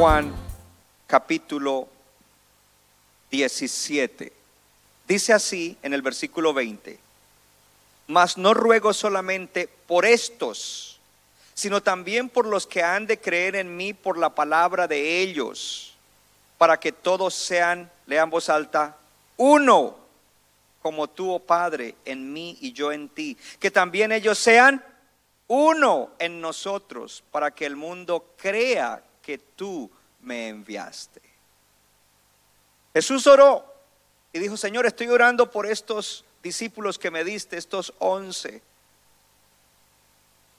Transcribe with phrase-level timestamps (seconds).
[0.00, 0.32] Juan
[1.06, 1.86] capítulo
[3.30, 4.32] 17.
[5.06, 6.98] Dice así en el versículo 20,
[8.06, 10.98] mas no ruego solamente por estos,
[11.52, 15.92] sino también por los que han de creer en mí por la palabra de ellos,
[16.56, 18.96] para que todos sean, lean voz alta,
[19.36, 19.99] uno,
[20.82, 24.84] como tú, oh Padre, en mí y yo en ti, que también ellos sean
[25.48, 29.90] uno en nosotros, para que el mundo crea que tú
[30.22, 31.20] me enviaste.
[32.94, 33.64] Jesús oró
[34.32, 38.62] y dijo, Señor, estoy orando por estos discípulos que me diste, estos once.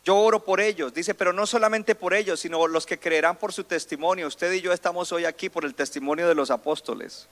[0.03, 3.53] Yo oro por ellos, dice, pero no solamente por ellos, sino los que creerán por
[3.53, 4.27] su testimonio.
[4.27, 7.27] Usted y yo estamos hoy aquí por el testimonio de los apóstoles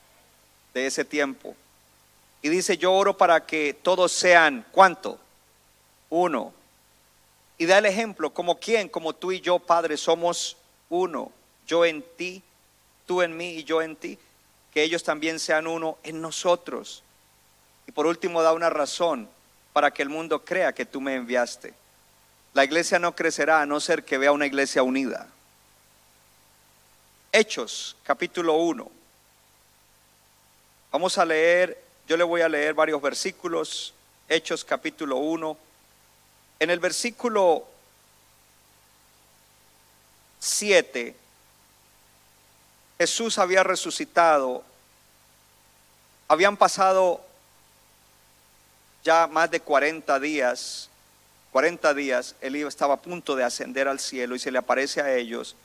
[0.74, 1.56] de ese tiempo.
[2.42, 5.20] Y dice, yo oro para que todos sean, ¿cuánto?
[6.10, 6.54] Uno.
[7.58, 10.56] Y da el ejemplo, como quién, como tú y yo, Padre, somos
[10.90, 11.32] uno.
[11.68, 12.42] Yo en ti,
[13.06, 14.18] tú en mí y yo en ti.
[14.74, 17.04] Que ellos también sean uno en nosotros.
[17.88, 19.28] Y por último da una razón
[19.74, 21.74] para que el mundo crea que tú me enviaste.
[22.54, 25.28] La iglesia no crecerá a no ser que vea una iglesia unida.
[27.32, 28.90] Hechos, capítulo 1.
[30.92, 33.94] Vamos a leer, yo le voy a leer varios versículos.
[34.28, 35.56] Hechos, capítulo 1.
[36.60, 37.68] En el versículo
[40.40, 41.16] 7,
[42.98, 44.64] Jesús había resucitado.
[46.28, 47.24] Habían pasado
[49.04, 50.90] ya más de 40 días,
[51.52, 55.14] 40 días, él estaba a punto de ascender al cielo y se le aparece a
[55.14, 55.56] ellos.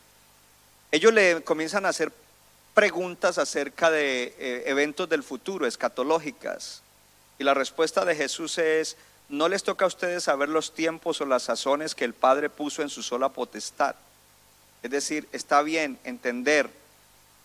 [0.93, 2.13] Ellos le comienzan a hacer
[2.75, 6.83] preguntas acerca de eh, eventos del futuro, escatológicas.
[7.39, 8.97] Y la respuesta de Jesús es,
[9.29, 12.83] no les toca a ustedes saber los tiempos o las sazones que el Padre puso
[12.83, 13.95] en su sola potestad.
[14.83, 16.69] Es decir, está bien entender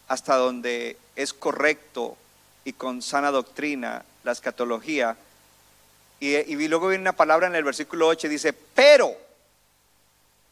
[0.07, 2.17] hasta donde es correcto
[2.65, 5.15] y con sana doctrina la escatología,
[6.19, 9.15] y, y luego viene una palabra en el versículo 8 y dice, pero,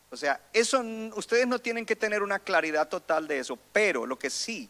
[0.09, 0.81] o sea, eso
[1.15, 4.69] ustedes no tienen que tener una claridad total de eso, pero lo que sí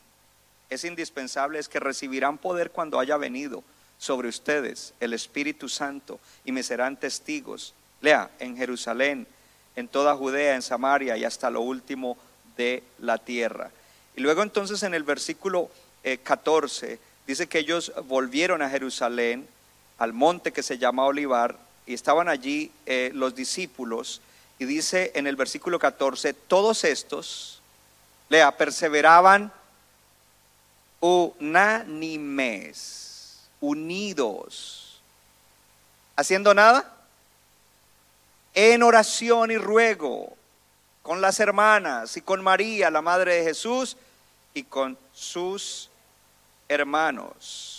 [0.69, 3.63] es indispensable es que recibirán poder cuando haya venido
[3.97, 7.73] sobre ustedes el Espíritu Santo y me serán testigos.
[8.01, 9.27] Lea, en Jerusalén,
[9.75, 12.17] en toda Judea, en Samaria y hasta lo último
[12.57, 13.71] de la tierra.
[14.15, 15.69] Y luego entonces en el versículo
[16.23, 19.47] 14 dice que ellos volvieron a Jerusalén
[19.97, 24.21] al monte que se llama Olivar, y estaban allí eh, los discípulos,
[24.59, 27.61] y dice en el versículo 14, todos estos,
[28.29, 29.51] lea, perseveraban
[30.99, 32.57] unánimes,
[33.61, 34.99] unidos,
[36.15, 36.93] haciendo nada,
[38.53, 40.35] en oración y ruego,
[41.03, 43.95] con las hermanas y con María, la Madre de Jesús,
[44.53, 45.89] y con sus
[46.67, 47.77] hermanos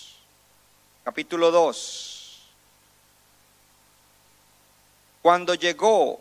[1.08, 2.42] capítulo 2.
[5.22, 6.20] Cuando llegó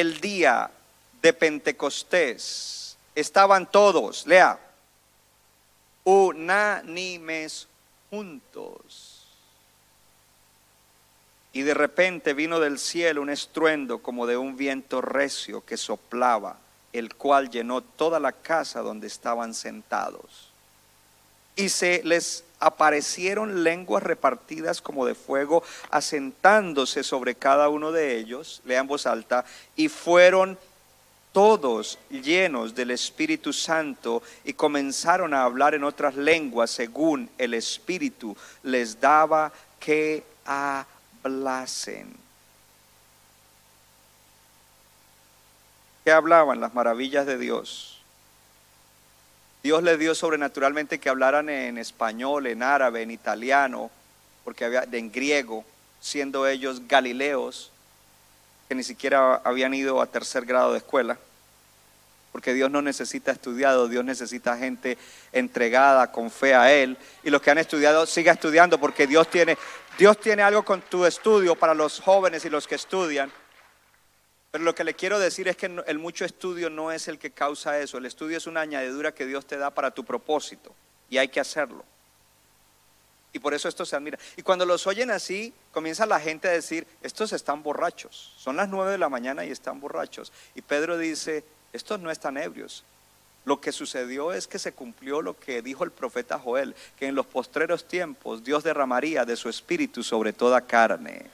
[0.00, 0.70] el día
[1.20, 4.56] de Pentecostés, estaban todos, lea,
[6.04, 7.66] unánimes
[8.08, 9.26] juntos.
[11.52, 16.58] Y de repente vino del cielo un estruendo como de un viento recio que soplaba,
[16.92, 20.52] el cual llenó toda la casa donde estaban sentados.
[21.56, 28.60] Y se les aparecieron lenguas repartidas como de fuego, asentándose sobre cada uno de ellos,
[28.64, 29.44] lean voz alta,
[29.76, 30.58] y fueron
[31.32, 38.36] todos llenos del Espíritu Santo y comenzaron a hablar en otras lenguas según el Espíritu
[38.62, 42.12] les daba que hablasen.
[46.04, 46.60] ¿Qué hablaban?
[46.60, 47.97] Las maravillas de Dios
[49.62, 53.90] Dios les dio sobrenaturalmente que hablaran en español, en árabe, en italiano,
[54.44, 55.64] porque había en griego,
[56.00, 57.72] siendo ellos galileos,
[58.68, 61.18] que ni siquiera habían ido a tercer grado de escuela,
[62.30, 64.96] porque Dios no necesita estudiado, Dios necesita gente
[65.32, 69.58] entregada con fe a Él, y los que han estudiado siga estudiando, porque Dios tiene,
[69.98, 73.32] Dios tiene algo con tu estudio para los jóvenes y los que estudian.
[74.50, 77.30] Pero lo que le quiero decir es que el mucho estudio no es el que
[77.30, 77.98] causa eso.
[77.98, 80.74] El estudio es una añadidura que Dios te da para tu propósito
[81.10, 81.84] y hay que hacerlo.
[83.32, 84.18] Y por eso esto se admira.
[84.36, 88.34] Y cuando los oyen así, comienza la gente a decir, estos están borrachos.
[88.38, 90.32] Son las nueve de la mañana y están borrachos.
[90.54, 92.84] Y Pedro dice, estos no están ebrios.
[93.44, 97.14] Lo que sucedió es que se cumplió lo que dijo el profeta Joel, que en
[97.14, 101.26] los postreros tiempos Dios derramaría de su espíritu sobre toda carne.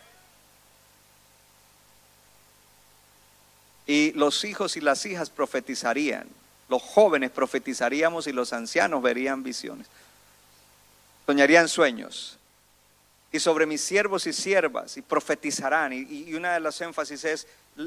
[3.86, 6.26] Y los hijos y las hijas profetizarían,
[6.68, 9.86] los jóvenes profetizaríamos y los ancianos verían visiones
[11.26, 12.38] soñarían sueños.
[13.32, 15.92] Y sobre mis siervos y siervas, y profetizarán.
[15.92, 17.46] Y, una de las énfasis es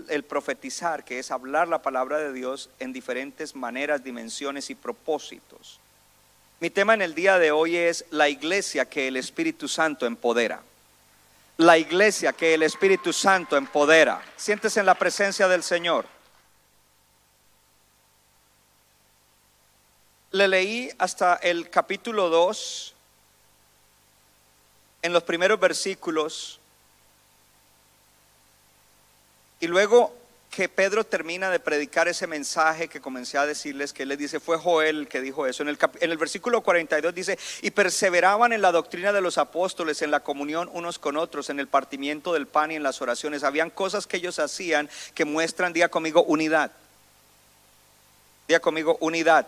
[0.10, 5.80] el profetizar, que es hablar la palabra de Dios en diferentes maneras, dimensiones y propósitos.
[6.60, 10.62] Mi tema en el día de hoy es la iglesia que el Espíritu Santo empodera.
[11.58, 14.22] La iglesia que el Espíritu Santo empodera.
[14.36, 16.06] Siéntese en la presencia del Señor.
[20.32, 22.94] Le leí hasta el capítulo 2
[25.02, 26.60] en los primeros versículos.
[29.60, 30.14] Y luego
[30.58, 34.40] que Pedro termina de predicar ese mensaje que comencé a decirles, que él les dice,
[34.40, 35.62] fue Joel el que dijo eso.
[35.62, 40.02] En el, en el versículo 42 dice, y perseveraban en la doctrina de los apóstoles,
[40.02, 43.44] en la comunión unos con otros, en el partimiento del pan y en las oraciones.
[43.44, 46.72] Habían cosas que ellos hacían que muestran, día conmigo, unidad.
[48.48, 49.46] Día conmigo, unidad.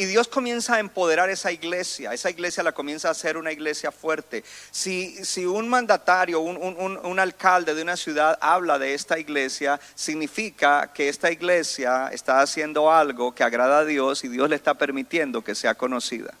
[0.00, 3.92] Y Dios comienza a empoderar esa iglesia, esa iglesia la comienza a hacer una iglesia
[3.92, 4.42] fuerte.
[4.70, 10.90] Si, si un mandatario, un, un, alcalde de una ciudad habla de esta iglesia, significa
[10.94, 15.44] que esta iglesia está haciendo algo que agrada a Dios y Dios le está permitiendo
[15.44, 16.32] que sea conocida.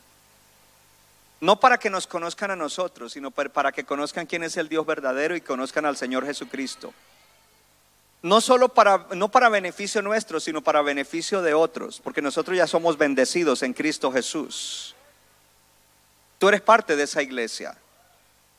[1.42, 4.86] No para que nos conozcan a nosotros, sino para que conozcan quién es el Dios
[4.86, 6.94] verdadero y conozcan al Señor Jesucristo
[8.22, 12.66] no solo para, no para beneficio nuestro, sino para beneficio de otros, porque nosotros ya
[12.66, 14.94] somos bendecidos en Cristo Jesús.
[16.38, 17.76] Tú eres parte de esa iglesia,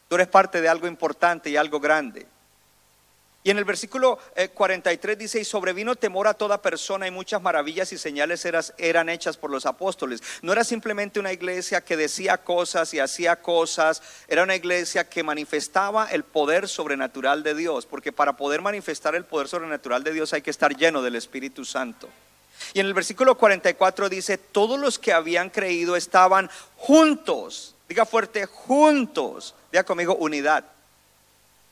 [0.07, 2.27] tú eres parte de algo importante y algo grande.
[3.43, 4.19] Y en el versículo
[4.53, 8.45] 43 eh, dice, y sobrevino temor a toda persona y muchas maravillas y señales
[8.77, 10.21] eran hechas por los apóstoles.
[10.43, 15.23] No era simplemente una iglesia que decía cosas y hacía cosas, era una iglesia que
[15.23, 20.33] manifestaba el poder sobrenatural de Dios, porque para poder manifestar el poder sobrenatural de Dios
[20.33, 22.09] hay que estar lleno del Espíritu Santo.
[22.73, 28.45] Y en el versículo 44 dice, todos los que habían creído estaban juntos, diga fuerte,
[28.45, 30.63] juntos, diga conmigo, unidad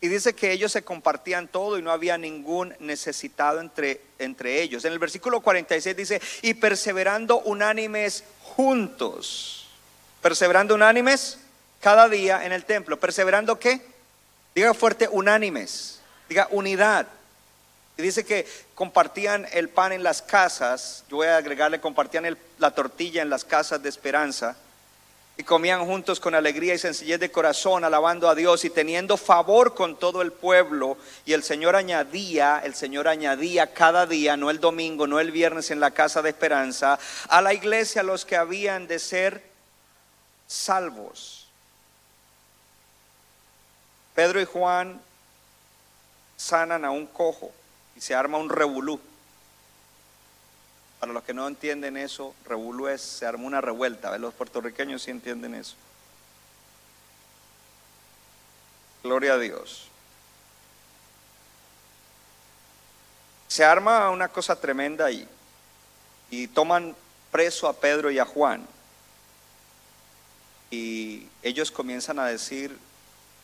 [0.01, 4.85] y dice que ellos se compartían todo y no había ningún necesitado entre, entre ellos.
[4.85, 9.67] En el versículo 46 dice, y perseverando unánimes juntos.
[10.21, 11.39] Perseverando unánimes
[11.81, 12.97] cada día en el templo.
[12.97, 13.81] ¿Perseverando qué?
[14.55, 15.99] Diga fuerte, unánimes.
[16.29, 17.07] Diga unidad.
[17.97, 21.03] Y dice que compartían el pan en las casas.
[21.09, 24.55] Yo voy a agregarle, compartían la tortilla en las casas de esperanza
[25.39, 29.73] y comían juntos con alegría y sencillez de corazón, alabando a Dios y teniendo favor
[29.73, 30.97] con todo el pueblo.
[31.25, 35.71] Y el Señor añadía, el Señor añadía cada día, no el domingo, no el viernes
[35.71, 39.41] en la casa de esperanza, a la iglesia los que habían de ser
[40.45, 41.47] salvos.
[44.15, 44.99] Pedro y Juan
[46.35, 47.49] sanan a un cojo
[47.95, 48.99] y se arma un revolú.
[50.99, 54.17] Para los que no entienden eso, revolú es, se armó una revuelta.
[54.17, 55.75] Los puertorriqueños sí entienden eso.
[59.03, 59.87] Gloria a Dios.
[63.47, 65.27] Se arma una cosa tremenda ahí.
[66.29, 66.95] Y toman
[67.31, 68.67] preso a Pedro y a Juan.
[70.69, 72.77] Y ellos comienzan a decir,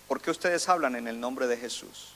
[0.08, 2.10] ¿por qué ustedes hablan en el nombre de Jesús?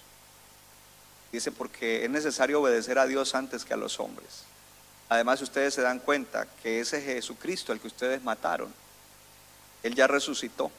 [1.31, 4.43] Dice, porque es necesario obedecer a Dios antes que a los hombres.
[5.09, 8.71] Además, ustedes se dan cuenta que ese Jesucristo, el que ustedes mataron,
[9.81, 10.71] Él ya resucitó.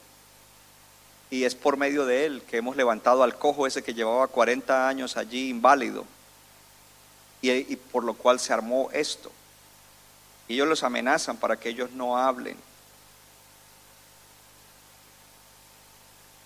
[1.31, 4.89] Y es por medio de Él que hemos levantado al cojo ese que llevaba 40
[4.89, 6.05] años allí inválido.
[7.43, 9.33] Y, por lo cual se armó esto.
[10.47, 12.57] Y ellos los amenazan para que ellos no hablen.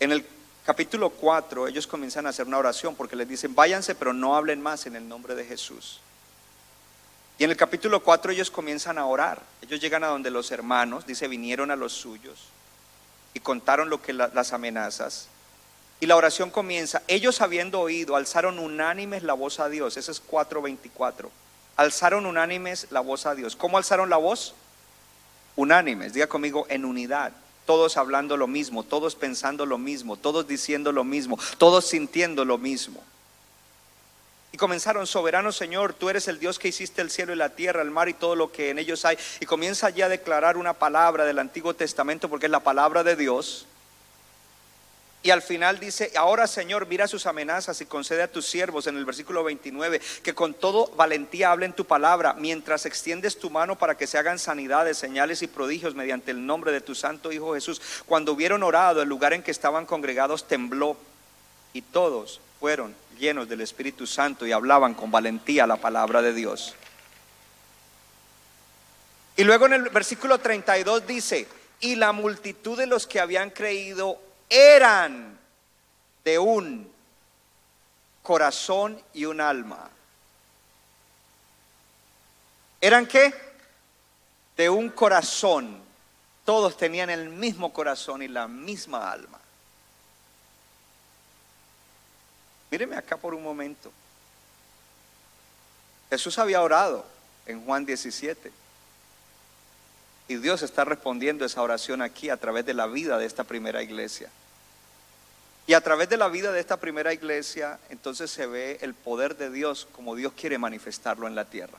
[0.00, 0.24] En el
[0.64, 4.62] capítulo 4 ellos comienzan a hacer una oración porque les dicen, váyanse pero no hablen
[4.62, 6.00] más en el nombre de Jesús.
[7.38, 9.42] Y en el capítulo 4 ellos comienzan a orar.
[9.62, 12.48] Ellos llegan a donde los hermanos, dice, vinieron a los suyos
[13.34, 15.28] y contaron lo que las amenazas.
[16.00, 19.96] Y la oración comienza, ellos habiendo oído, alzaron unánimes la voz a Dios.
[19.96, 21.28] Ese es 4.24.
[21.76, 23.56] Alzaron unánimes la voz a Dios.
[23.56, 24.54] ¿Cómo alzaron la voz?
[25.56, 27.32] Unánimes, diga conmigo, en unidad.
[27.66, 32.58] todos hablando lo mismo, todos pensando lo mismo, todos diciendo lo mismo, todos sintiendo lo
[32.58, 33.02] mismo.
[34.54, 37.82] Y comenzaron, soberano Señor, tú eres el Dios que hiciste el cielo y la tierra,
[37.82, 39.18] el mar y todo lo que en ellos hay.
[39.40, 43.16] Y comienza ya a declarar una palabra del Antiguo Testamento porque es la palabra de
[43.16, 43.66] Dios.
[45.24, 48.96] Y al final dice, ahora Señor, mira sus amenazas y concede a tus siervos en
[48.96, 53.96] el versículo 29 que con todo valentía hablen tu palabra mientras extiendes tu mano para
[53.96, 57.82] que se hagan sanidades, señales y prodigios mediante el nombre de tu santo Hijo Jesús.
[58.06, 60.96] Cuando hubieron orado, el lugar en que estaban congregados tembló
[61.72, 66.74] y todos fueron llenos del Espíritu Santo y hablaban con valentía la palabra de Dios.
[69.36, 71.46] Y luego en el versículo 32 dice,
[71.80, 74.18] y la multitud de los que habían creído
[74.48, 75.38] eran
[76.24, 76.90] de un
[78.22, 79.90] corazón y un alma.
[82.80, 83.34] ¿Eran qué?
[84.56, 85.82] De un corazón.
[86.46, 89.43] Todos tenían el mismo corazón y la misma alma.
[92.74, 93.92] Míreme acá por un momento.
[96.10, 97.06] Jesús había orado
[97.46, 98.50] en Juan 17.
[100.26, 103.80] Y Dios está respondiendo esa oración aquí a través de la vida de esta primera
[103.80, 104.28] iglesia.
[105.68, 109.36] Y a través de la vida de esta primera iglesia, entonces se ve el poder
[109.36, 111.78] de Dios como Dios quiere manifestarlo en la tierra.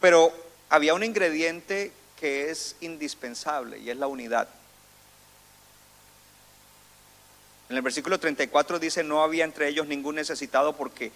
[0.00, 0.32] Pero
[0.70, 4.48] había un ingrediente que es indispensable y es la unidad.
[7.68, 11.12] En el versículo 34 dice, no había entre ellos ningún necesitado porque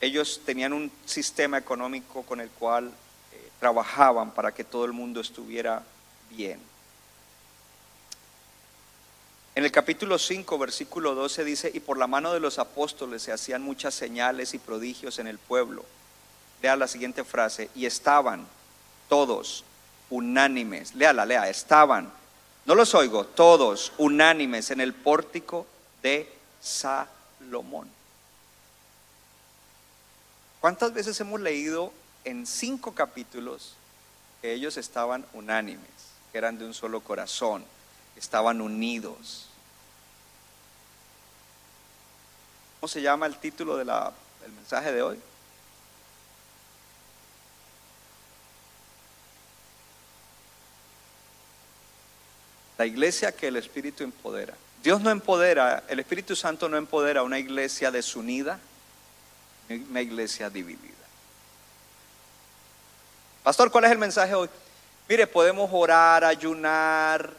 [0.00, 5.20] ellos tenían un sistema económico con el cual eh, trabajaban para que todo el mundo
[5.20, 5.82] estuviera
[6.30, 6.60] bien.
[9.54, 13.32] En el capítulo 5, versículo 12 dice, y por la mano de los apóstoles se
[13.32, 15.84] hacían muchas señales y prodigios en el pueblo.
[16.62, 18.46] Lea la siguiente frase, y estaban
[19.08, 19.64] todos
[20.08, 22.10] unánimes, léala, lea, estaban,
[22.64, 25.66] no los oigo, todos unánimes en el pórtico
[26.02, 26.30] de
[26.60, 27.88] Salomón.
[30.60, 31.92] ¿Cuántas veces hemos leído
[32.24, 33.74] en cinco capítulos
[34.40, 35.90] que ellos estaban unánimes,
[36.30, 37.64] que eran de un solo corazón,
[38.16, 39.48] estaban unidos?
[42.80, 43.90] ¿Cómo se llama el título del
[44.56, 45.18] mensaje de hoy?
[52.78, 54.54] La iglesia que el Espíritu empodera.
[54.82, 58.58] Dios no empodera, el Espíritu Santo no empodera una iglesia desunida,
[59.68, 60.90] una iglesia dividida.
[63.44, 64.48] Pastor, ¿cuál es el mensaje hoy?
[65.08, 67.32] Mire, podemos orar, ayunar,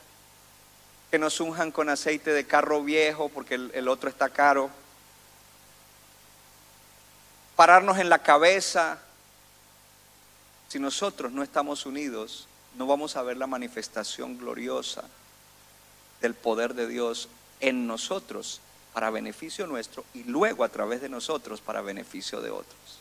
[1.12, 4.70] que nos unjan con aceite de carro viejo porque el, el otro está caro,
[7.58, 9.00] pararnos en la cabeza.
[10.70, 15.04] Si nosotros no estamos unidos, no vamos a ver la manifestación gloriosa
[16.24, 17.28] del poder de Dios
[17.60, 18.62] en nosotros
[18.94, 23.00] para beneficio nuestro y luego a través de nosotros para beneficio de otros.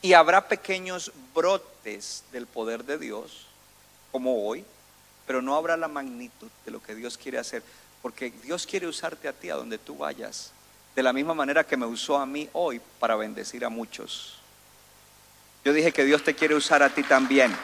[0.00, 3.46] Y habrá pequeños brotes del poder de Dios,
[4.10, 4.64] como hoy,
[5.26, 7.62] pero no habrá la magnitud de lo que Dios quiere hacer,
[8.00, 10.50] porque Dios quiere usarte a ti a donde tú vayas,
[10.96, 14.38] de la misma manera que me usó a mí hoy para bendecir a muchos.
[15.62, 17.54] Yo dije que Dios te quiere usar a ti también.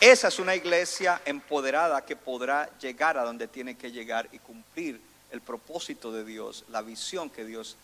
[0.00, 4.98] Esa es una iglesia empoderada que podrá llegar a donde tiene que llegar y cumplir
[5.30, 7.76] el propósito de Dios, la visión que Dios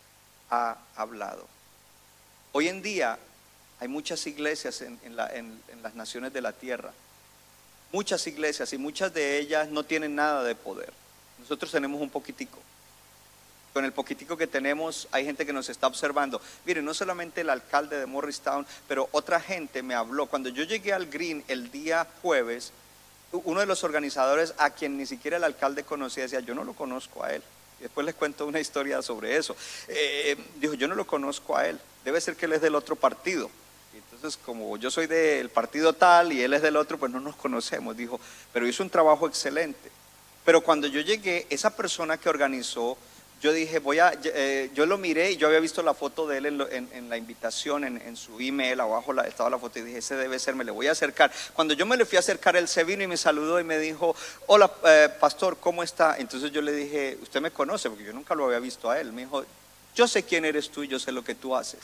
[0.49, 1.47] ha hablado.
[2.53, 3.19] Hoy en día
[3.81, 6.91] hay muchas iglesias en, las naciones de la tierra,
[7.93, 10.95] muchas iglesias y muchas de ellas no tienen nada de poder.
[11.39, 12.59] Nosotros tenemos un poquitico
[13.77, 16.41] con el poquitico que tenemos, hay gente que nos está observando.
[16.65, 20.25] Miren, no solamente el alcalde de Morristown, pero otra gente me habló.
[20.25, 22.73] Cuando yo llegué al Green el día jueves,
[23.33, 26.73] uno de los organizadores, a quien ni siquiera el alcalde conocía, decía, yo no lo
[26.73, 27.43] conozco a él.
[27.79, 29.55] Después les cuento una historia sobre eso.
[29.89, 32.97] Eh, dijo, yo no lo conozco a él, debe ser que él es del otro
[32.97, 33.51] partido.
[33.93, 37.37] entonces, como yo soy del partido tal y él es del otro, pues no nos
[37.37, 37.95] conocemos.
[37.95, 38.19] Dijo,
[38.55, 39.91] pero hizo un trabajo excelente.
[40.47, 42.97] Pero cuando yo llegué, esa persona que organizó
[43.43, 46.39] yo dije, voy a, eh, yo lo miré y yo había visto la foto de
[46.39, 50.17] él en, la invitación, en, su email, abajo la, estaba la foto y dije, ese
[50.17, 51.31] debe ser, me le voy a acercar.
[51.53, 53.79] Cuando yo me le fui a acercar, él se vino y me saludó y me
[53.79, 54.17] dijo,
[54.47, 56.17] hola, eh, pastor, ¿cómo está?
[56.19, 59.13] Entonces yo le dije, usted me conoce, porque yo nunca lo había visto a él.
[59.13, 59.45] Me dijo,
[59.95, 61.81] yo sé quién eres tú y yo sé lo que tú haces.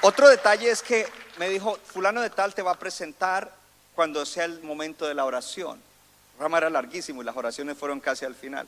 [0.00, 1.06] Otro detalle es que
[1.38, 3.52] me dijo, fulano de tal te va a presentar
[3.94, 5.76] cuando sea el momento de la oración.
[5.76, 8.66] El programa era larguísimo y las oraciones fueron casi al final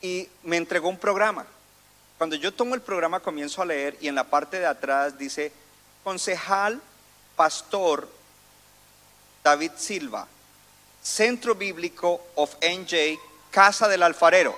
[0.00, 1.46] y me entregó un programa.
[2.18, 5.52] Cuando yo tomo el programa comienzo a leer y en la parte de atrás dice
[6.02, 6.80] concejal,
[7.36, 8.08] pastor
[9.42, 10.26] David Silva,
[11.02, 13.18] Centro Bíblico of NJ,
[13.50, 14.56] Casa del Alfarero.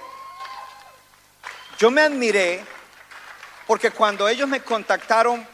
[1.78, 2.64] Yo me admiré
[3.66, 5.46] porque cuando ellos me contactaron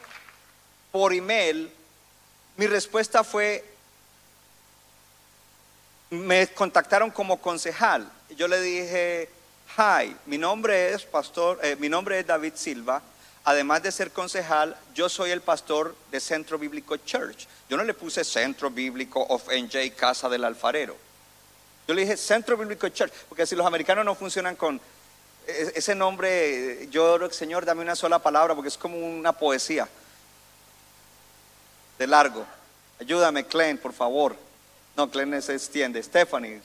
[0.91, 1.73] por email,
[2.57, 3.65] mi respuesta fue,
[6.11, 8.11] me contactaron como concejal.
[8.37, 9.31] Yo le dije,
[9.76, 13.02] hi, mi nombre es pastor, eh, mi nombre es David Silva.
[13.45, 17.49] Además de ser concejal, yo soy el pastor de Centro Bíblico Church.
[17.69, 20.97] Yo no le puse Centro Bíblico of NJ Casa del Alfarero.
[21.88, 24.81] Yo le dije Centro Bíblico Church, porque si los americanos no funcionan con
[25.47, 29.88] e-, ese nombre, yo oro, Señor, dame una sola palabra, porque es como una poesía
[31.99, 32.47] de largo.
[33.00, 34.37] Ayúdame, Glenn, por favor.
[34.97, 36.00] No, Glenn se extiende.
[36.00, 36.61] Stephanie,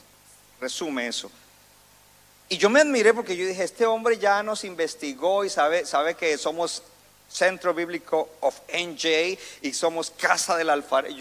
[0.59, 1.31] resume eso.
[2.49, 6.15] Y yo me admiré porque yo dije, este hombre ya nos investigó y sabe, sabe
[6.15, 6.81] que somos
[7.29, 11.15] Centro Bíblico of NJ y somos Casa del Alfarero.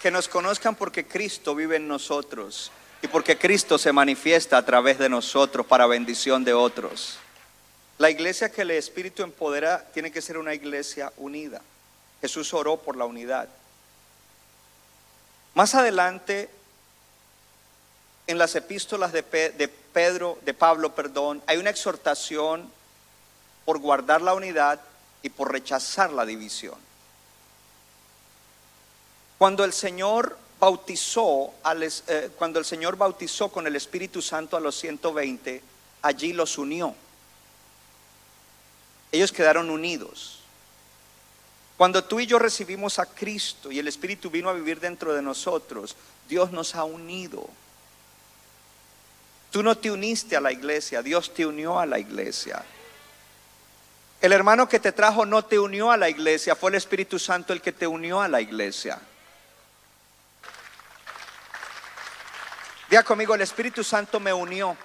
[0.00, 2.70] Que nos conozcan porque Cristo vive en nosotros
[3.02, 7.18] y porque Cristo se manifiesta a través de nosotros para bendición de otros.
[7.98, 11.60] La iglesia que el Espíritu empodera tiene que ser una iglesia unida.
[12.22, 13.48] Jesús oró por la unidad.
[15.54, 16.48] Más adelante,
[18.26, 22.70] en las epístolas de, Pedro, de Pablo, perdón, hay una exhortación
[23.64, 24.80] por guardar la unidad
[25.22, 26.76] y por rechazar la división.
[29.38, 31.52] Cuando el Señor bautizó,
[32.08, 35.62] eh, cuando el Señor bautizó con el Espíritu Santo a los 120,
[36.02, 36.94] allí los unió.
[39.12, 40.40] Ellos quedaron unidos.
[41.76, 45.22] Cuando tú y yo recibimos a Cristo y el Espíritu vino a vivir dentro de
[45.22, 45.96] nosotros,
[46.28, 47.48] Dios nos ha unido.
[49.54, 52.60] Tú no te uniste a la iglesia, Dios te unió a la iglesia.
[54.20, 57.52] El hermano que te trajo no te unió a la iglesia, fue el Espíritu Santo
[57.52, 58.98] el que te unió a la iglesia.
[62.90, 64.76] Diga conmigo, el Espíritu Santo me unió.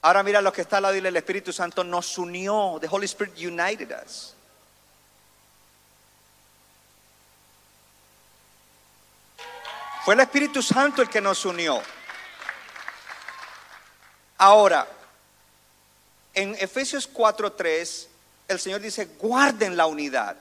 [0.00, 2.78] Ahora mira lo que está al lado, dile, el Espíritu Santo nos unió.
[2.80, 4.34] The Holy Spirit united us.
[10.04, 11.80] Fue el Espíritu Santo el que nos unió.
[14.42, 14.88] Ahora,
[16.34, 18.08] en Efesios 4:3,
[18.48, 20.34] el Señor dice, guarden la unidad.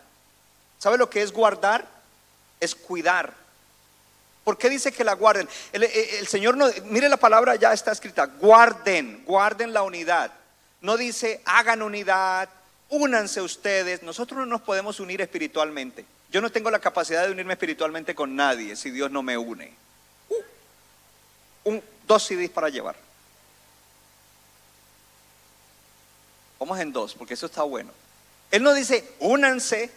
[0.80, 1.88] ¿Sabe lo que es guardar?
[2.60, 3.32] Es cuidar.
[4.44, 5.48] ¿Por qué dice que la guarden?
[5.72, 10.32] El, Señor no, mire la palabra ya está escrita, guarden, guarden la unidad.
[10.82, 12.50] No dice hagan unidad,
[12.90, 14.02] únanse ustedes.
[14.02, 16.08] Nosotros no nos podemos unir espiritualmente.
[16.32, 19.72] Yo no tengo la capacidad de unirme espiritualmente con nadie si Dios no me une.
[20.30, 20.42] Uh,
[21.66, 23.11] un, dos CDs para llevar.
[26.62, 27.89] Vamos en dos, porque eso está bueno.
[28.52, 29.89] Él no dice únanse,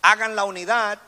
[0.00, 1.00] hagan la unidad,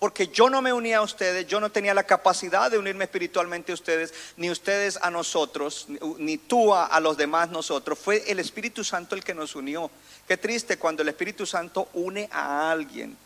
[0.00, 3.70] porque yo no me unía a ustedes, yo no tenía la capacidad de unirme espiritualmente
[3.70, 5.86] a ustedes, ni ustedes a nosotros,
[6.18, 7.96] ni tú a, los demás nosotros.
[7.96, 9.88] Fue el Espíritu Santo el que nos unió.
[10.26, 13.16] Qué triste cuando el Espíritu Santo une a alguien,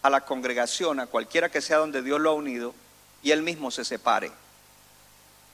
[0.00, 2.74] a la congregación, a cualquiera que sea donde Dios lo ha unido,
[3.22, 4.32] y él mismo se separe.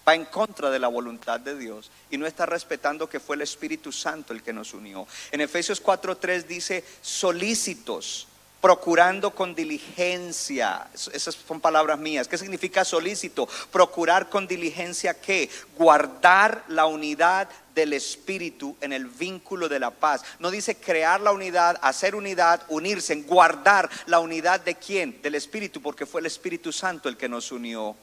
[0.07, 3.43] Va en contra de la voluntad de Dios y no está respetando que fue el
[3.43, 5.07] Espíritu Santo el que nos unió.
[5.31, 8.27] En Efesios 4:3 dice, solícitos
[8.61, 10.87] procurando con diligencia.
[11.13, 12.29] Esas son palabras mías.
[12.29, 13.49] ¿Qué significa solícito?
[13.73, 15.49] Procurar con diligencia qué?
[15.77, 20.23] Guardar la unidad del espíritu en el vínculo de la paz.
[20.39, 25.23] No dice crear la unidad, hacer unidad, unirse, guardar la unidad de quién?
[25.23, 27.97] Del espíritu, porque fue el Espíritu Santo el que nos unió.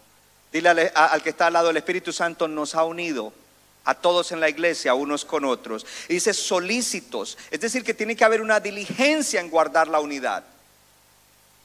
[0.58, 3.32] Dile al, que está al lado, el Espíritu Santo nos ha unido
[3.86, 5.86] a todos en la iglesia, unos con otros.
[6.10, 10.43] Y dice solícitos, es decir, que tiene que haber una diligencia en guardar la unidad.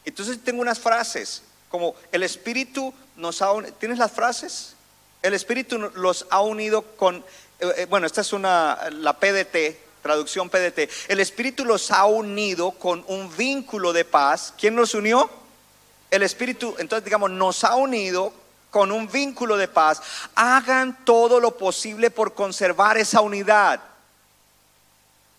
[0.05, 4.75] Entonces tengo unas frases, como el Espíritu nos ha unido, ¿tienes las frases?
[5.23, 7.25] El Espíritu los ha unido con,
[7.61, 10.91] eh, eh, bueno, esta es una, la PDT, traducción PDT.
[11.09, 14.53] El Espíritu los ha unido con un vínculo de paz.
[14.59, 15.31] ¿Quién nos unió?
[16.11, 18.42] El Espíritu, entonces digamos, nos ha unido
[18.73, 20.03] con un vínculo de paz,
[20.35, 23.81] hagan todo lo posible por conservar esa unidad.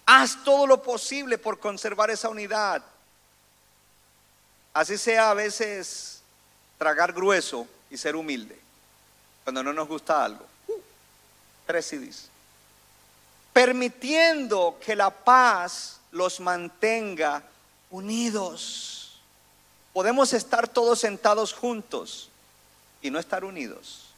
[0.05, 2.83] Haz todo lo posible por conservar esa unidad.
[4.71, 6.21] Así sea a veces
[6.77, 8.59] tragar grueso y ser humilde
[9.43, 10.45] cuando no nos gusta algo.
[10.67, 10.79] Uh,
[11.65, 12.29] tres CDs.
[13.51, 17.41] Permitiendo que la paz los mantenga
[17.89, 19.19] unidos.
[19.91, 22.29] Podemos estar todos sentados juntos
[23.03, 24.09] y no estar unidos.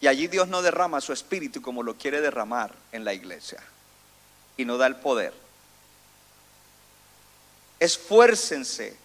[0.00, 3.60] Y allí Dios no derrama su espíritu como lo quiere derramar en la iglesia.
[4.56, 5.34] Y no da el poder.
[7.80, 8.96] Esfuércense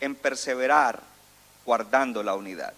[0.00, 1.02] en perseverar
[1.66, 2.72] guardando la unidad.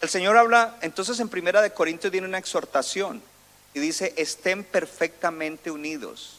[0.00, 3.22] El Señor habla, entonces en Primera de Corintios tiene una exhortación
[3.74, 6.38] y dice, estén perfectamente unidos.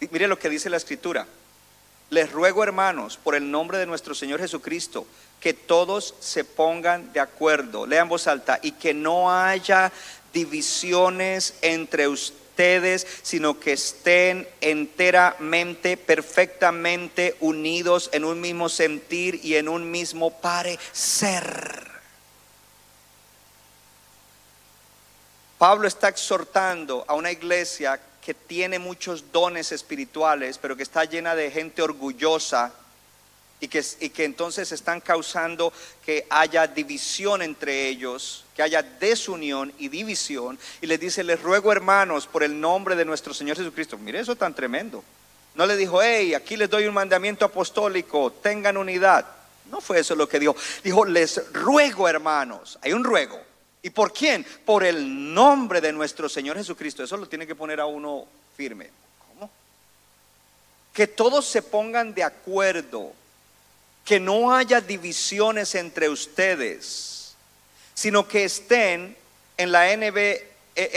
[0.00, 1.26] Y mire lo que dice la escritura.
[2.10, 5.06] Les ruego, hermanos, por el nombre de nuestro Señor Jesucristo,
[5.40, 9.90] que todos se pongan de acuerdo, lean voz alta, y que no haya
[10.32, 19.68] divisiones entre ustedes, sino que estén enteramente, perfectamente unidos en un mismo sentir y en
[19.68, 21.84] un mismo parecer.
[25.58, 31.34] Pablo está exhortando a una iglesia que tiene muchos dones espirituales, pero que está llena
[31.34, 32.72] de gente orgullosa
[33.60, 39.74] y que, y que entonces están causando que haya división entre ellos, que haya desunión
[39.78, 40.58] y división.
[40.80, 43.98] Y les dice, les ruego hermanos, por el nombre de nuestro Señor Jesucristo.
[43.98, 45.04] Mire eso tan tremendo.
[45.54, 49.26] No le dijo, hey, aquí les doy un mandamiento apostólico, tengan unidad.
[49.70, 50.56] No fue eso lo que dijo.
[50.82, 52.78] Dijo, les ruego hermanos.
[52.80, 53.38] Hay un ruego.
[53.84, 54.46] ¿Y por quién?
[54.64, 57.04] Por el nombre de nuestro Señor Jesucristo.
[57.04, 58.88] Eso lo tiene que poner a uno firme.
[59.28, 59.50] ¿Cómo?
[60.94, 63.12] Que todos se pongan de acuerdo,
[64.02, 67.34] que no haya divisiones entre ustedes,
[67.92, 69.18] sino que estén
[69.58, 70.40] en la NB,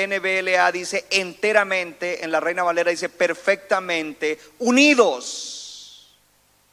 [0.07, 6.15] NBLA dice enteramente, en la Reina Valera dice perfectamente unidos.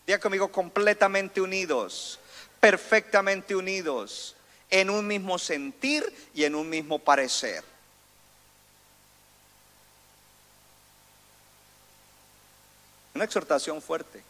[0.06, 2.20] Diga conmigo, completamente unidos,
[2.60, 4.36] perfectamente unidos
[4.74, 7.62] en un mismo sentir y en un mismo parecer.
[13.14, 14.24] Una exhortación fuerte.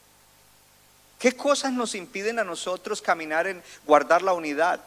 [1.19, 4.85] ¿Qué cosas nos impiden a nosotros caminar en guardar la unidad?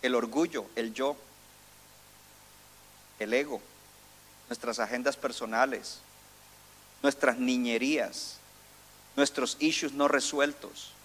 [0.00, 1.18] El orgullo, el yo,
[3.18, 3.60] el ego,
[4.48, 5.98] nuestras agendas personales,
[7.02, 8.38] nuestras niñerías,
[9.16, 10.95] nuestros issues no resueltos.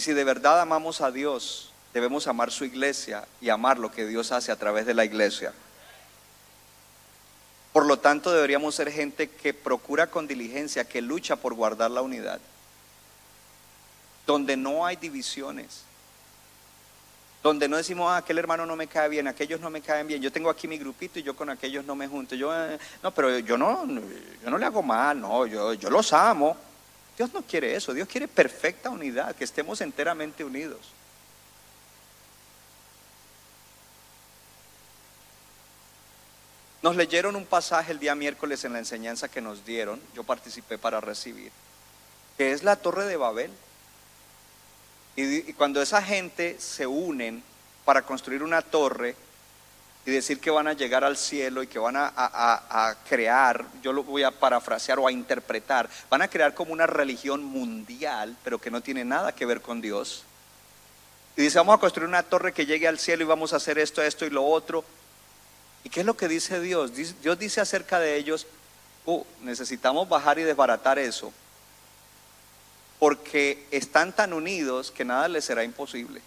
[0.00, 4.06] Y si de verdad amamos a Dios, debemos amar su iglesia y amar lo que
[4.06, 5.52] Dios hace a través de la iglesia.
[7.74, 12.00] Por lo tanto, deberíamos ser gente que procura con diligencia, que lucha por guardar la
[12.00, 12.40] unidad,
[14.26, 15.82] donde no hay divisiones,
[17.42, 20.22] donde no decimos, ah, aquel hermano no me cae bien, aquellos no me caen bien,
[20.22, 23.10] yo tengo aquí mi grupito y yo con aquellos no me junto, yo, eh, no,
[23.10, 26.69] pero yo no, yo no le hago mal, no, yo, yo los amo.
[27.20, 30.80] Dios no quiere eso, Dios quiere perfecta unidad, que estemos enteramente unidos.
[36.80, 40.78] Nos leyeron un pasaje el día miércoles en la enseñanza que nos dieron, yo participé
[40.78, 41.52] para recibir,
[42.38, 43.50] que es la torre de Babel.
[45.14, 47.42] Y, cuando esa gente se unen
[47.84, 49.14] para construir una torre
[50.06, 53.92] y decir que van a llegar al cielo y que van a, a, crear, yo
[53.92, 58.58] lo voy a parafrasear o a interpretar, van a crear como una religión mundial, pero
[58.58, 60.24] que no tiene nada que ver con Dios.
[61.36, 63.78] Y dice, vamos a construir una torre que llegue al cielo y vamos a hacer
[63.78, 64.84] esto, esto y lo otro.
[65.84, 66.92] ¿Y qué es lo que dice Dios?
[66.94, 68.46] Dios dice acerca de ellos,
[69.04, 71.32] oh, necesitamos bajar y desbaratar eso,
[72.98, 76.22] porque están tan unidos que nada les será imposible.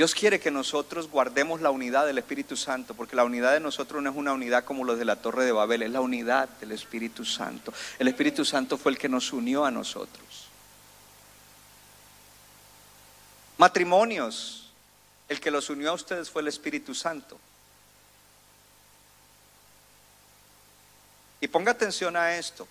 [0.00, 4.02] Dios quiere que nosotros guardemos la unidad del Espíritu Santo, porque la unidad de nosotros
[4.02, 6.72] no es una unidad como los de la Torre de Babel, es la unidad del
[6.72, 7.70] Espíritu Santo.
[7.98, 10.48] El Espíritu Santo fue el que nos unió a nosotros.
[13.58, 14.70] Matrimonios,
[15.28, 17.38] el que los unió a ustedes fue el Espíritu Santo.
[21.42, 22.66] Y ponga atención a esto.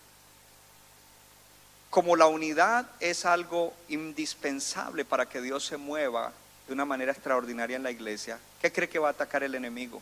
[1.92, 6.34] Como la unidad es algo indispensable para que Dios se mueva
[6.70, 10.02] de una manera extraordinaria en la iglesia, ¿qué cree que va a atacar el enemigo?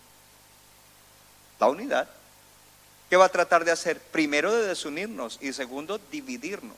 [1.60, 2.08] La unidad.
[3.10, 3.99] ¿Qué va a tratar de hacer?
[3.99, 6.77] Primero de desunirnos y segundo, dividirnos.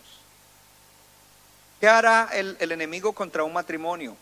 [1.81, 4.15] ¿Qué hará el, el enemigo contra un matrimonio?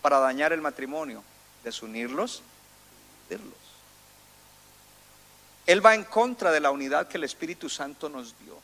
[0.00, 1.22] para dañar el matrimonio,
[1.62, 2.42] desunirlos,
[3.28, 3.58] dividirlos.
[5.66, 8.58] Él va en contra de la unidad que el Espíritu Santo nos dio.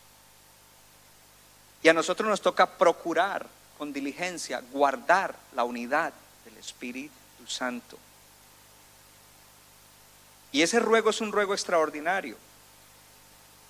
[1.82, 3.46] Y a nosotros nos toca procurar
[3.78, 6.12] con diligencia, guardar la unidad
[6.46, 7.12] del Espíritu
[7.46, 7.98] Santo.
[10.52, 12.36] Y ese ruego es un ruego extraordinario.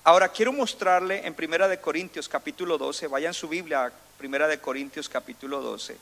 [0.05, 5.09] Ahora quiero mostrarle en Primera de Corintios capítulo 12, vayan su Biblia, Primera de Corintios
[5.09, 5.97] capítulo 12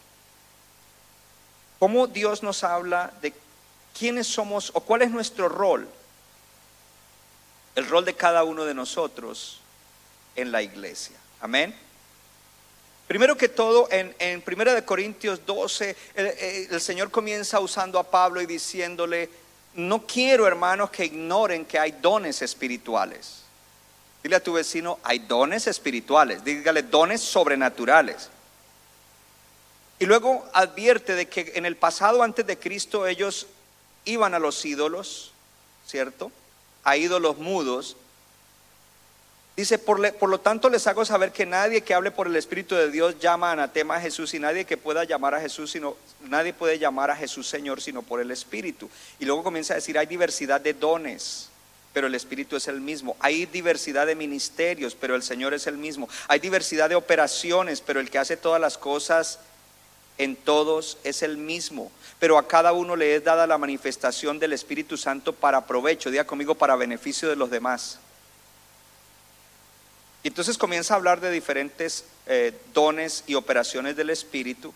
[1.85, 3.35] cómo Dios nos habla de
[3.99, 5.87] quiénes somos o cuál es nuestro rol,
[7.75, 9.61] el rol de cada uno de nosotros
[10.35, 11.17] en la iglesia.
[11.43, 11.75] Amén.
[13.07, 16.27] Primero que todo, en, 1 de Corintios 12, el,
[16.71, 19.29] el Señor comienza usando a Pablo y diciéndole,
[19.75, 23.43] no quiero hermanos que ignoren que hay dones espirituales.
[24.23, 28.31] Dile a tu vecino, hay dones espirituales, dígale dones sobrenaturales.
[29.99, 33.47] Y luego advierte de que en el pasado antes de Cristo ellos
[34.05, 35.33] iban a los ídolos,
[35.87, 36.33] ¿cierto?
[36.83, 37.97] A ídolos mudos.
[39.57, 42.35] Dice, por, le- por lo tanto les hago saber que nadie que hable por el
[42.35, 45.97] Espíritu de Dios llama anatema a Jesús y nadie que pueda llamar a Jesús, sino
[46.23, 48.91] nadie puede llamar a Jesús Señor sino por el Espíritu.
[49.21, 51.51] Y luego comienza a decir, hay diversidad de dones,
[51.93, 53.17] pero el Espíritu es el mismo.
[53.21, 56.09] Hay diversidad de ministerios, pero el Señor es el mismo.
[56.27, 59.39] Hay diversidad de operaciones, pero el que hace todas las cosas
[60.19, 64.53] en todos es el mismo, pero a cada uno le es dada la manifestación del
[64.53, 68.01] Espíritu Santo para provecho, diga conmigo, para beneficio de los demás.
[70.29, 74.73] Entonces comienza a hablar de diferentes eh, dones y operaciones del Espíritu.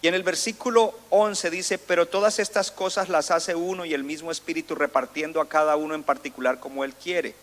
[0.00, 4.04] Y en el versículo 11 dice, pero todas estas cosas las hace uno y el
[4.04, 7.34] mismo Espíritu repartiendo a cada uno en particular como Él quiere.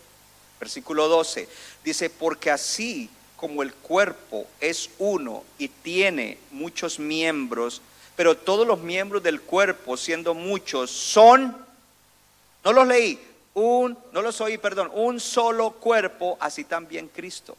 [0.58, 1.48] Versículo 12
[1.84, 7.82] dice, porque así como el cuerpo es uno y tiene muchos miembros,
[8.16, 11.56] pero todos los miembros del cuerpo, siendo muchos, son,
[12.64, 13.20] no los leí,
[13.56, 17.56] un, no los oí, perdón, un solo cuerpo, así también Cristo.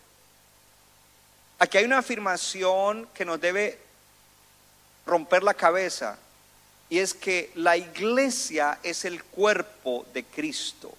[1.57, 3.79] Aquí hay una afirmación que nos debe
[5.07, 6.19] romper la cabeza
[6.87, 10.93] y es que la iglesia es el cuerpo de Cristo.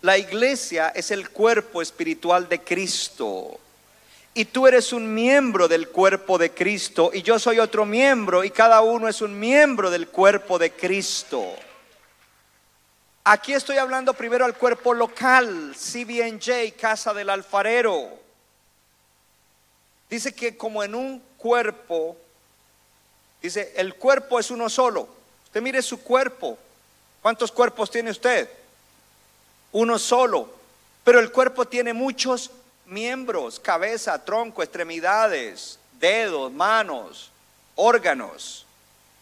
[0.00, 3.60] La iglesia es el cuerpo espiritual de Cristo.
[4.32, 8.50] Y tú eres un miembro del cuerpo de Cristo y yo soy otro miembro y
[8.50, 11.44] cada uno es un miembro del cuerpo de Cristo.
[13.30, 18.08] Aquí estoy hablando primero al cuerpo local, CBNJ, Casa del Alfarero.
[20.08, 22.16] Dice que como en un cuerpo,
[23.42, 25.06] dice, el cuerpo es uno solo.
[25.44, 26.56] Usted mire su cuerpo.
[27.20, 28.48] ¿Cuántos cuerpos tiene usted?
[29.72, 30.48] Uno solo.
[31.04, 32.50] Pero el cuerpo tiene muchos
[32.86, 37.30] miembros, cabeza, tronco, extremidades, dedos, manos,
[37.74, 38.64] órganos.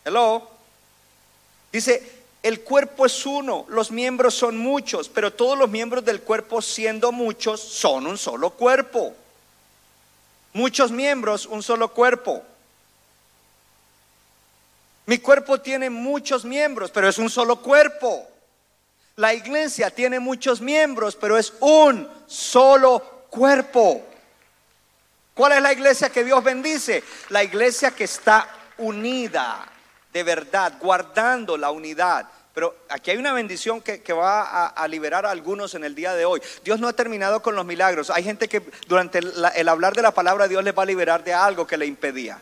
[0.05, 0.49] Hello.
[1.73, 2.16] Dice,
[2.47, 7.11] el cuerpo es uno, los miembros son muchos, pero todos los miembros del cuerpo siendo
[7.11, 9.17] muchos son un solo cuerpo.
[10.53, 12.45] Muchos miembros, un solo cuerpo.
[15.07, 18.29] Mi cuerpo tiene muchos miembros, pero es un solo cuerpo.
[19.17, 24.07] La iglesia tiene muchos miembros, pero es un solo cuerpo.
[25.35, 27.03] ¿Cuál es la iglesia que Dios bendice?
[27.31, 29.73] La iglesia que está unida
[30.17, 32.27] de verdad, guardando la unidad.
[32.57, 36.25] Pero aquí hay una bendición que, va a, liberar a algunos en el día de
[36.25, 36.41] hoy.
[36.65, 38.09] Dios no ha terminado con los milagros.
[38.09, 41.23] Hay gente que durante el, el hablar de la palabra Dios les va a liberar
[41.23, 42.41] de algo que le impedía.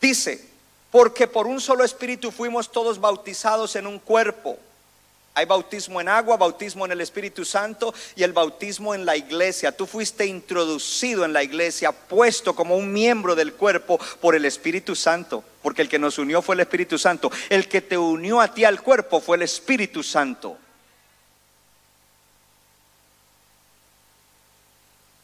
[0.00, 0.44] Dice,
[0.90, 4.58] porque por un solo espíritu fuimos todos bautizados en un cuerpo.
[5.40, 9.72] Hay bautismo en agua, bautismo en el Espíritu Santo y el bautismo en la iglesia.
[9.72, 14.94] Tú fuiste introducido en la iglesia, puesto como un miembro del cuerpo por el Espíritu
[14.94, 17.32] Santo, porque el que nos unió fue el Espíritu Santo.
[17.48, 20.58] El que te unió a ti al cuerpo fue el Espíritu Santo.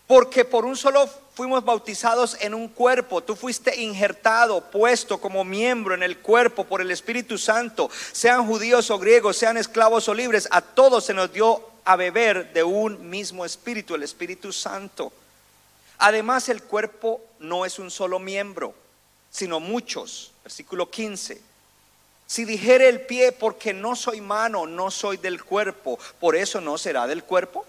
[0.06, 3.22] Porque por un solo fuimos bautizados en un cuerpo.
[3.22, 7.90] Tú fuiste injertado, puesto como miembro en el cuerpo por el Espíritu Santo.
[8.12, 12.54] Sean judíos o griegos, sean esclavos o libres, a todos se nos dio a beber
[12.54, 15.12] de un mismo espíritu, el Espíritu Santo.
[15.98, 18.74] Además, el cuerpo no es un solo miembro,
[19.30, 20.32] sino muchos.
[20.42, 21.42] Versículo 15.
[22.26, 26.78] Si dijere el pie, porque no soy mano, no soy del cuerpo, por eso no
[26.78, 27.66] será del cuerpo.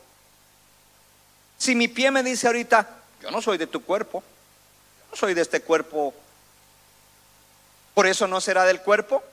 [1.57, 4.23] Si mi pie me dice ahorita, yo no soy de tu cuerpo,
[5.09, 6.13] no soy de este cuerpo,
[7.93, 9.23] por eso no será del cuerpo.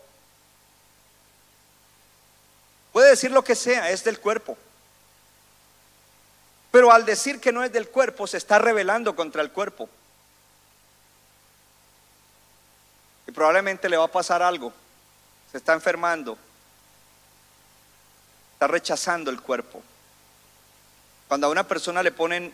[2.92, 4.56] Puede decir lo que sea, es del cuerpo.
[6.70, 9.88] Pero al decir que no es del cuerpo, se está rebelando contra el cuerpo.
[13.26, 14.72] Y probablemente le va a pasar algo.
[15.52, 16.38] Se está enfermando.
[18.54, 19.82] Está rechazando el cuerpo.
[21.28, 22.52] Cuando a una persona le ponen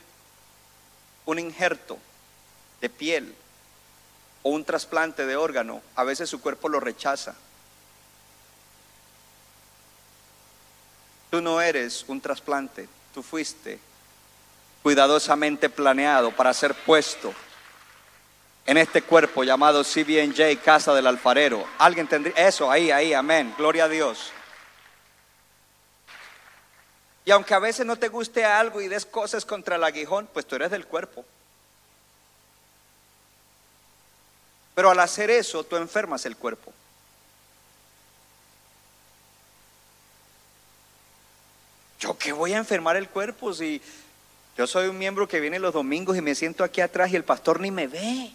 [1.31, 1.99] un injerto
[2.81, 3.35] de piel
[4.43, 7.35] o un trasplante de órgano, a veces su cuerpo lo rechaza.
[11.31, 13.79] Tú no eres un trasplante, tú fuiste
[14.83, 17.35] cuidadosamente planeado para ser puesto
[18.67, 21.67] en este cuerpo llamado CBNJ, Casa del Alfarero.
[21.79, 24.33] Alguien tendría eso ahí, ahí, amén, gloria a Dios.
[27.25, 30.47] Y aunque a veces no te guste algo y des cosas contra el aguijón, pues
[30.47, 31.25] tú eres del cuerpo.
[34.75, 36.73] Pero al hacer eso, tú enfermas el cuerpo.
[41.99, 43.83] ¿Yo qué voy a enfermar el cuerpo si
[44.57, 47.25] yo soy un miembro que viene los domingos y me siento aquí atrás y el
[47.25, 48.33] pastor ni me ve?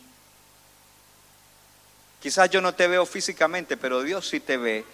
[2.22, 4.86] Quizás yo no te veo físicamente, pero Dios sí te ve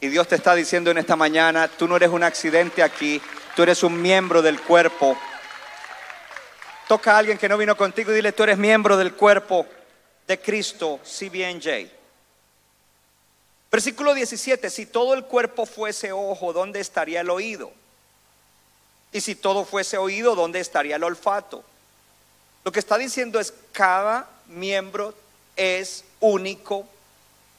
[0.00, 3.20] y Dios te está diciendo en esta mañana, tú no eres un accidente aquí,
[3.54, 5.16] tú eres un miembro del cuerpo.
[6.88, 9.66] Toca a alguien que no vino contigo y dile, tú eres miembro del cuerpo
[10.26, 11.90] de Cristo, CBNJ.
[13.70, 17.70] Versículo 17, si todo el cuerpo fuese ojo, ¿dónde estaría el oído?
[19.12, 21.62] Y si todo fuese oído, ¿dónde estaría el olfato?
[22.64, 25.14] Lo que está diciendo es cada miembro
[25.56, 26.86] es único,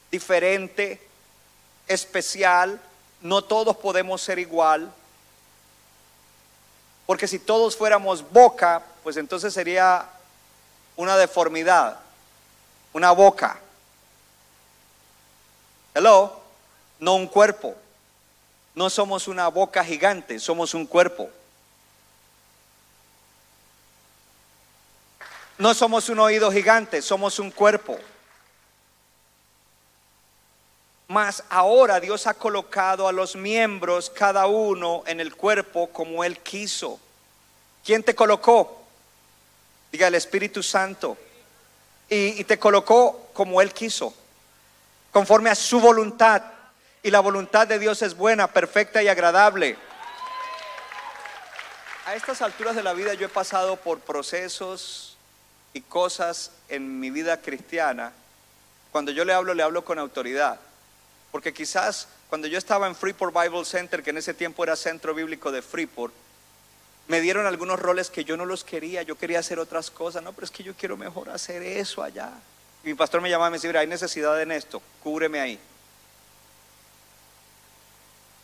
[0.09, 0.99] diferente,
[1.91, 2.79] especial.
[3.21, 4.91] No todos podemos ser igual.
[7.05, 10.07] Porque si todos fuéramos boca, pues entonces sería
[10.95, 11.99] una deformidad,
[12.93, 13.59] una boca.
[15.93, 16.39] Hello,
[16.99, 17.75] no un cuerpo.
[18.73, 21.29] No somos una boca gigante, somos un cuerpo.
[25.57, 27.99] No somos un oído gigante, somos un cuerpo.
[31.11, 36.39] Mas ahora Dios ha colocado a los miembros, cada uno en el cuerpo como Él
[36.39, 37.01] quiso.
[37.83, 38.81] ¿Quién te colocó?
[39.91, 41.17] Diga el Espíritu Santo.
[42.07, 44.13] Y, y te colocó como Él quiso,
[45.11, 46.43] conforme a su voluntad.
[47.03, 49.75] Y la voluntad de Dios es buena, perfecta y agradable.
[52.05, 55.17] A estas alturas de la vida yo he pasado por procesos
[55.73, 58.13] y cosas en mi vida cristiana,
[58.93, 60.57] cuando yo le hablo, le hablo con autoridad.
[61.31, 65.13] Porque quizás cuando yo estaba en Freeport Bible Center, que en ese tiempo era centro
[65.13, 66.13] bíblico de Freeport,
[67.07, 70.33] me dieron algunos roles que yo no los quería, yo quería hacer otras cosas, no,
[70.33, 72.31] pero es que yo quiero mejor hacer eso allá.
[72.83, 75.59] Y mi pastor me llamaba y me decía, hay necesidad en esto, cúbreme ahí.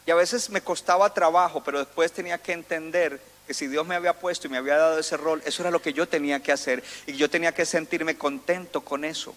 [0.05, 3.95] Y a veces me costaba trabajo, pero después tenía que entender que si Dios me
[3.95, 6.51] había puesto y me había dado ese rol, eso era lo que yo tenía que
[6.51, 9.33] hacer y yo tenía que sentirme contento con eso.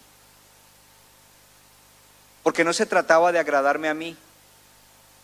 [2.42, 4.16] Porque no se trataba de agradarme a mí,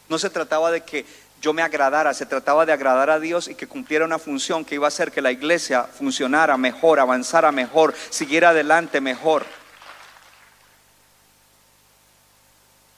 [0.09, 1.05] no se trataba de que
[1.41, 4.75] yo me agradara, se trataba de agradar a Dios y que cumpliera una función que
[4.75, 9.45] iba a hacer que la iglesia funcionara mejor, avanzara mejor, siguiera adelante mejor.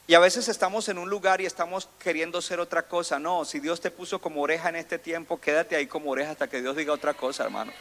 [0.06, 3.18] Y a veces estamos en un lugar y estamos queriendo ser otra cosa.
[3.18, 6.48] No, si Dios te puso como oreja en este tiempo, quédate ahí como oreja hasta
[6.48, 7.72] que Dios diga otra cosa, hermano.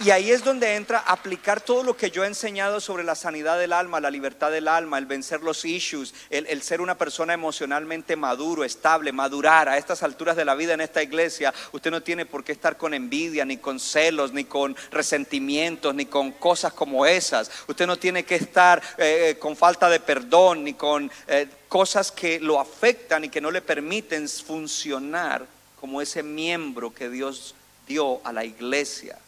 [0.00, 3.58] Y ahí es donde entra aplicar todo lo que yo he enseñado sobre la sanidad
[3.58, 8.14] del alma, la libertad del alma, el vencer los issues, el, ser una persona emocionalmente
[8.14, 9.68] maduro, estable, madurar.
[9.68, 12.76] A estas alturas de la vida en esta iglesia, usted no tiene por qué estar
[12.76, 17.50] con envidia, ni con celos, ni con resentimientos, ni con cosas como esas.
[17.66, 22.38] Usted no tiene que estar eh, con falta de perdón, ni con eh, cosas que
[22.38, 25.44] lo afectan y que no le permiten funcionar
[25.80, 27.56] como ese miembro que Dios
[27.88, 29.18] dio a la iglesia.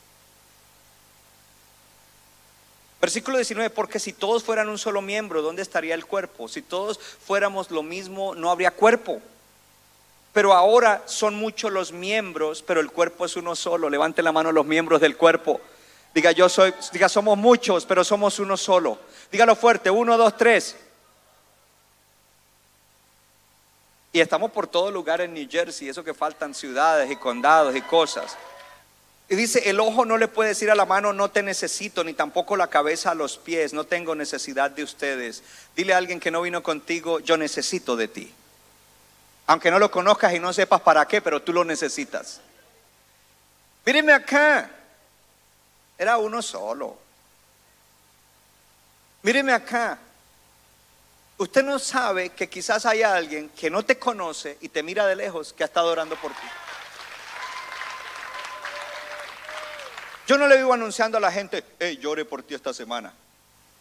[3.01, 6.49] Versículo 19, porque si todos fueran un solo miembro, ¿dónde estaría el cuerpo?
[6.49, 9.23] Si todos fuéramos lo mismo, no habría cuerpo.
[10.33, 13.89] Pero ahora son muchos los miembros, pero el cuerpo es uno solo.
[13.89, 15.61] Levante la mano los miembros del cuerpo.
[16.15, 18.99] Diga, yo soy, diga, somos muchos, pero somos uno solo.
[19.33, 20.77] Dígalo fuerte, uno, dos, tres.
[24.13, 27.81] Y estamos por todo lugar en New Jersey, eso que faltan ciudades y condados y
[27.81, 28.37] cosas.
[29.31, 32.15] Y dice, el ojo no le puede decir a la mano, no te necesito, ni
[32.15, 35.45] tampoco la cabeza a los pies, no tengo necesidad de ustedes.
[35.77, 38.35] Dile a alguien que no vino contigo, yo necesito de ti.
[39.47, 42.41] Aunque no lo conozcas y no sepas para qué, pero tú lo necesitas.
[43.87, 44.69] Míreme acá,
[45.97, 46.99] era uno solo.
[49.23, 49.97] Míreme acá,
[51.39, 55.15] usted no sabe que quizás hay alguien que no te conoce y te mira de
[55.15, 56.49] lejos que ha estado orando por ti.
[60.31, 63.13] Yo no le vivo anunciando a la gente, hey, llore por ti esta semana.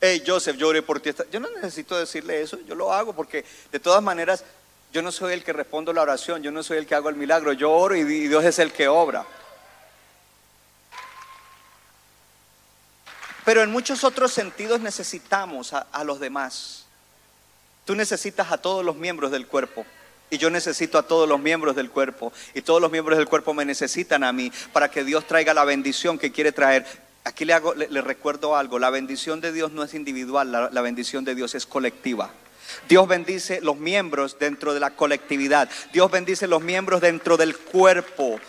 [0.02, 1.30] Hey, Joseph, llore por ti esta.
[1.30, 4.44] Yo no necesito decirle eso, yo lo hago porque de todas maneras
[4.92, 7.18] yo no soy el que respondo la oración, yo no soy el que hago el
[7.18, 9.28] milagro, yo oro y Dios es el que obra.
[13.46, 16.86] Pero en muchos otros sentidos necesitamos a los demás.
[17.86, 19.86] Tú necesitas a todos los miembros del cuerpo.
[20.30, 22.32] Y yo necesito a todos los miembros del cuerpo.
[22.54, 25.66] Y todos los miembros del cuerpo me necesitan a mí para que Dios traiga la
[25.66, 26.86] bendición que quiere traer.
[27.24, 28.80] Aquí le, hago, le, recuerdo algo.
[28.80, 32.32] La bendición de Dios no es individual, la, la bendición de Dios es colectiva.
[32.88, 35.70] Dios bendice los miembros dentro de la colectividad.
[35.92, 38.40] Dios bendice los miembros dentro del cuerpo.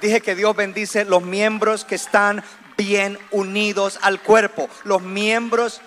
[0.00, 2.44] Dije que Dios bendice los miembros que están
[2.76, 4.68] bien unidos al cuerpo.
[4.84, 5.80] Los miembros,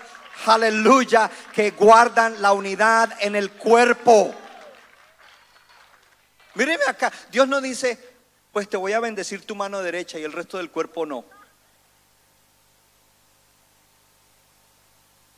[0.46, 4.34] aleluya, que guardan la unidad en el cuerpo.
[6.54, 7.98] Míreme acá, Dios no dice,
[8.52, 11.24] pues te voy a bendecir tu mano derecha y el resto del cuerpo no.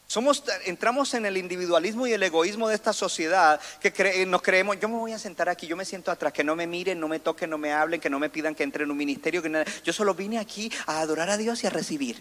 [0.06, 4.80] Somos, entramos en el individualismo y el egoísmo de esta sociedad que cre- nos creemos,
[4.80, 7.06] yo me voy a sentar aquí, yo me siento atrás, que no me miren, no
[7.06, 9.64] me toquen, no me hablen, que no me pidan que entre en un ministerio, que
[9.84, 12.20] yo solo vine aquí a adorar a Dios y a recibir.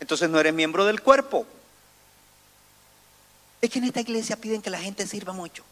[0.00, 1.46] Entonces no eres miembro del cuerpo.
[3.60, 5.62] Es que en esta iglesia piden que la gente sirva mucho.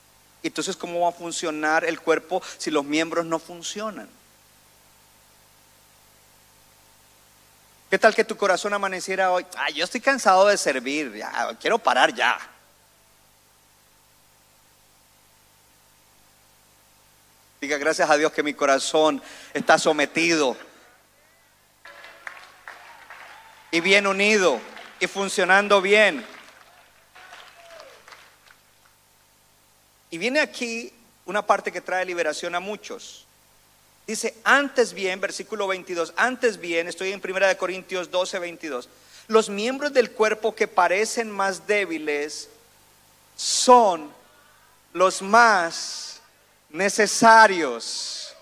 [0.42, 4.08] Entonces, ¿cómo va a funcionar el cuerpo si los miembros no funcionan?
[7.90, 9.44] ¿Qué tal que tu corazón amaneciera hoy?
[9.56, 11.22] Ay, yo estoy cansado de servir,
[11.60, 12.38] quiero parar ya.
[17.60, 19.22] Diga gracias a Dios que mi corazón
[19.54, 20.56] está sometido
[23.70, 24.58] y bien unido
[24.98, 26.26] y funcionando bien.
[30.12, 30.92] Y viene aquí
[31.24, 33.24] una parte que trae liberación a muchos.
[34.06, 38.90] Dice, antes bien, versículo 22, antes bien, estoy en 1 de Corintios 12, 22,
[39.28, 42.50] los miembros del cuerpo que parecen más débiles
[43.36, 44.12] son
[44.92, 46.20] los más
[46.68, 48.34] necesarios.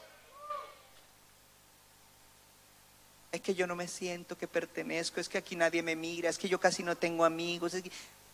[3.30, 6.38] Es que yo no me siento que pertenezco, es que aquí nadie me mira, es
[6.38, 7.74] que yo casi no tengo amigos.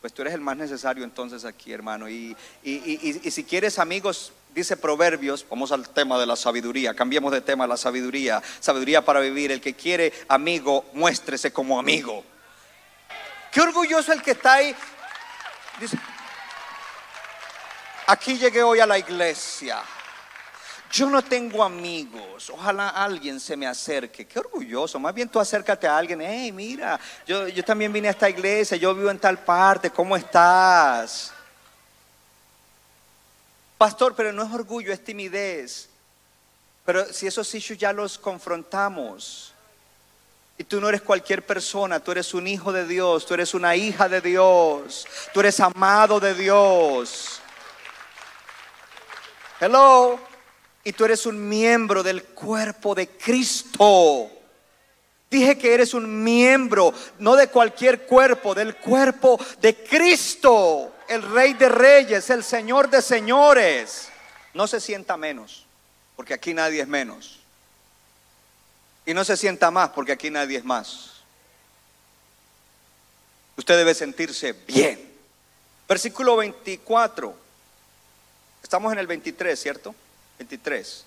[0.01, 2.09] Pues tú eres el más necesario entonces aquí, hermano.
[2.09, 6.95] Y, y- y- y- si quieres amigos, dice Proverbios, vamos al tema de la sabiduría,
[6.95, 8.43] cambiemos de tema la sabiduría.
[8.61, 12.25] Sabiduría para vivir, el que quiere amigo, muéstrese como amigo.
[13.51, 14.77] Qué orgulloso el que está ahí.
[18.07, 19.83] Aquí llegué hoy a la iglesia.
[20.93, 22.51] Yo no tengo amigos.
[22.51, 24.27] Ojalá alguien se me acerque.
[24.27, 24.99] Qué orgulloso.
[24.99, 26.21] Más bien tú acércate a alguien.
[26.21, 28.77] Hey, mira, yo, yo también vine a esta iglesia.
[28.77, 29.91] Yo vivo en tal parte.
[29.91, 31.33] ¿Cómo estás?
[33.77, 35.89] Pastor, pero no es orgullo, es timidez.
[36.85, 39.53] Pero si esos issues ya los confrontamos.
[40.59, 43.77] Y tú no eres cualquier persona, tú eres un hijo de Dios, tú eres una
[43.77, 47.43] hija de Dios, tú eres amado de Dios.
[49.61, 50.19] Hello.
[50.87, 54.31] Y tú eres un miembro del cuerpo de Cristo.
[55.29, 61.55] Dije que eres un miembro, no de cualquier cuerpo, del cuerpo de Cristo, el Rey
[61.55, 64.11] de Reyes, el Señor de Señores.
[64.55, 65.67] No se sienta menos,
[66.15, 67.41] porque aquí nadie es menos.
[69.05, 71.15] Y no se sienta más, porque aquí nadie es más.
[73.57, 75.13] Usted debe sentirse bien.
[75.89, 77.37] Versículo 24.
[78.63, 79.93] Estamos en el 23, ¿cierto?
[80.39, 81.05] 23.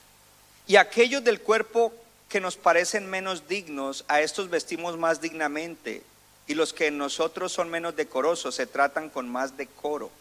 [0.67, 1.93] Y aquellos del cuerpo
[2.29, 6.03] que nos parecen menos dignos, a estos vestimos más dignamente.
[6.47, 10.11] Y los que en nosotros son menos decorosos se tratan con más decoro.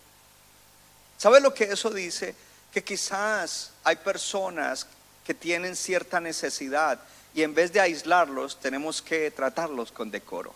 [1.18, 2.34] ¿Sabe lo que eso dice?
[2.72, 4.86] Que quizás hay personas
[5.26, 6.98] que tienen cierta necesidad
[7.34, 10.54] y en vez de aislarlos tenemos que tratarlos con decoro.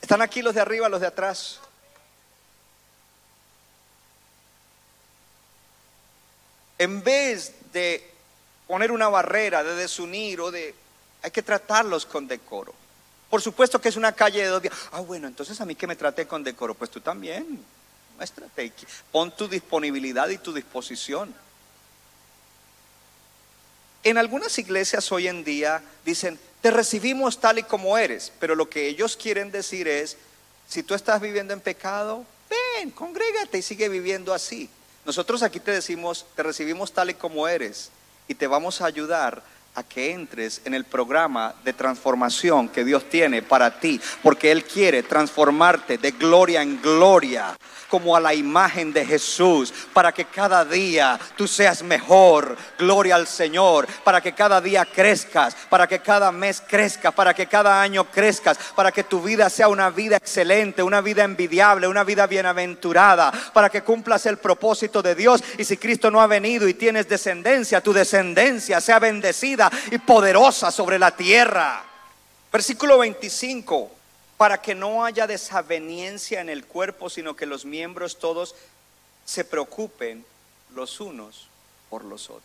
[0.00, 1.60] ¿Están aquí los de arriba, los de atrás?
[6.82, 8.04] En vez de
[8.66, 10.74] poner una barrera, de desunir o de...
[11.22, 12.74] Hay que tratarlos con decoro.
[13.30, 14.74] Por supuesto que es una calle de dos vías.
[14.90, 16.74] Ah, bueno, entonces a mí que me trate con decoro.
[16.74, 17.64] Pues tú también.
[18.16, 18.72] Muéstrate.
[19.12, 21.32] Pon tu disponibilidad y tu disposición.
[24.02, 28.68] En algunas iglesias hoy en día dicen, te recibimos tal y como eres, pero lo
[28.68, 30.16] que ellos quieren decir es,
[30.68, 34.68] si tú estás viviendo en pecado, ven, congrégate y sigue viviendo así.
[35.04, 37.90] Nosotros aquí te decimos, te recibimos tal y como eres
[38.28, 39.42] y te vamos a ayudar
[39.74, 44.64] a que entres en el programa de transformación que Dios tiene para ti, porque Él
[44.64, 47.56] quiere transformarte de gloria en gloria,
[47.88, 53.26] como a la imagen de Jesús, para que cada día tú seas mejor, gloria al
[53.26, 58.04] Señor, para que cada día crezcas, para que cada mes crezcas, para que cada año
[58.10, 63.30] crezcas, para que tu vida sea una vida excelente, una vida envidiable, una vida bienaventurada,
[63.52, 65.42] para que cumplas el propósito de Dios.
[65.58, 70.70] Y si Cristo no ha venido y tienes descendencia, tu descendencia sea bendecida y poderosa
[70.70, 71.84] sobre la tierra.
[72.52, 73.90] Versículo 25,
[74.36, 78.54] para que no haya desaveniencia en el cuerpo, sino que los miembros todos
[79.24, 80.24] se preocupen
[80.74, 81.48] los unos
[81.90, 82.42] por los otros.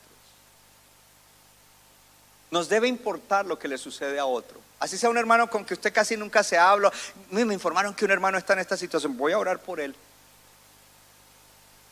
[2.49, 4.59] Nos debe importar lo que le sucede a otro.
[4.79, 6.91] Así sea un hermano con que usted casi nunca se habla.
[7.31, 9.17] Me informaron que un hermano está en esta situación.
[9.17, 9.93] Voy a orar por él.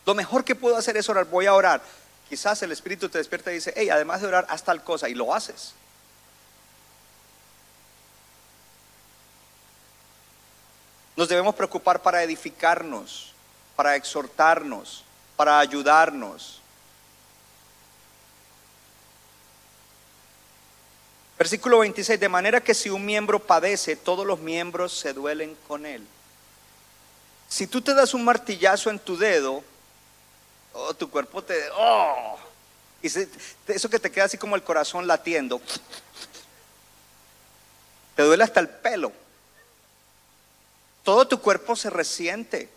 [0.06, 1.26] Lo mejor que puedo hacer es orar.
[1.26, 1.82] Voy a orar.
[2.30, 5.14] Quizás el Espíritu te despierta y dice, hey, además de orar, haz tal cosa y
[5.14, 5.74] lo haces.
[11.16, 13.34] Nos debemos preocupar para edificarnos,
[13.76, 15.04] para exhortarnos,
[15.36, 16.62] para ayudarnos.
[21.38, 25.86] Versículo 26, de manera que si un miembro padece, todos los miembros se duelen con
[25.86, 26.06] él.
[27.48, 29.64] Si tú te das un martillazo en tu dedo,
[30.76, 31.70] oh, tu cuerpo te...
[31.74, 32.38] Oh,
[33.02, 35.62] y eso que te queda así como el corazón latiendo,
[38.16, 39.12] te duele hasta el pelo.
[41.04, 42.70] Todo tu cuerpo se resiente.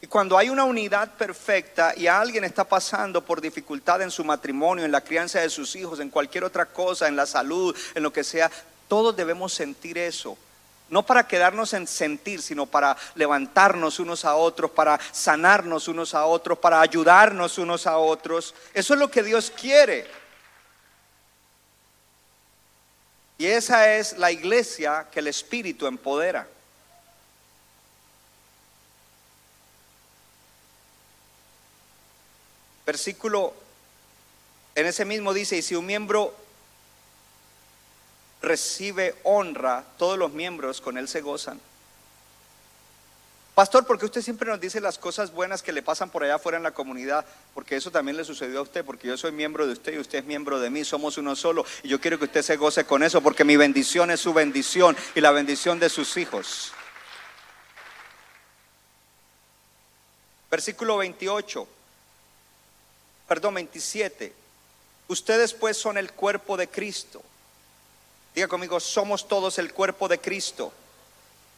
[0.00, 4.84] Y cuando hay una unidad perfecta y alguien está pasando por dificultad en su matrimonio,
[4.84, 8.12] en la crianza de sus hijos, en cualquier otra cosa, en la salud, en lo
[8.12, 8.50] que sea,
[8.88, 10.36] todos debemos sentir eso.
[10.90, 16.26] No para quedarnos en sentir, sino para levantarnos unos a otros, para sanarnos unos a
[16.26, 18.54] otros, para ayudarnos unos a otros.
[18.74, 20.06] Eso es lo que Dios quiere.
[23.38, 26.46] Y esa es la iglesia que el Espíritu empodera.
[32.86, 33.54] Versículo,
[34.74, 36.43] en ese mismo dice, y si un miembro
[38.44, 41.60] recibe honra, todos los miembros con él se gozan.
[43.54, 46.56] Pastor, porque usted siempre nos dice las cosas buenas que le pasan por allá afuera
[46.56, 47.24] en la comunidad?
[47.54, 50.18] Porque eso también le sucedió a usted, porque yo soy miembro de usted y usted
[50.18, 51.64] es miembro de mí, somos uno solo.
[51.84, 54.96] Y yo quiero que usted se goce con eso, porque mi bendición es su bendición
[55.14, 56.72] y la bendición de sus hijos.
[60.50, 61.68] Versículo 28
[63.26, 64.32] perdón, 27.
[65.08, 67.22] Ustedes pues son el cuerpo de Cristo.
[68.34, 70.72] Diga conmigo, somos todos el cuerpo de Cristo.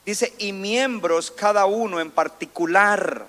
[0.04, 3.26] Dice, y miembros cada uno en particular.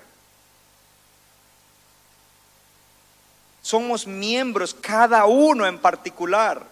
[3.62, 6.64] Somos miembros cada uno en particular.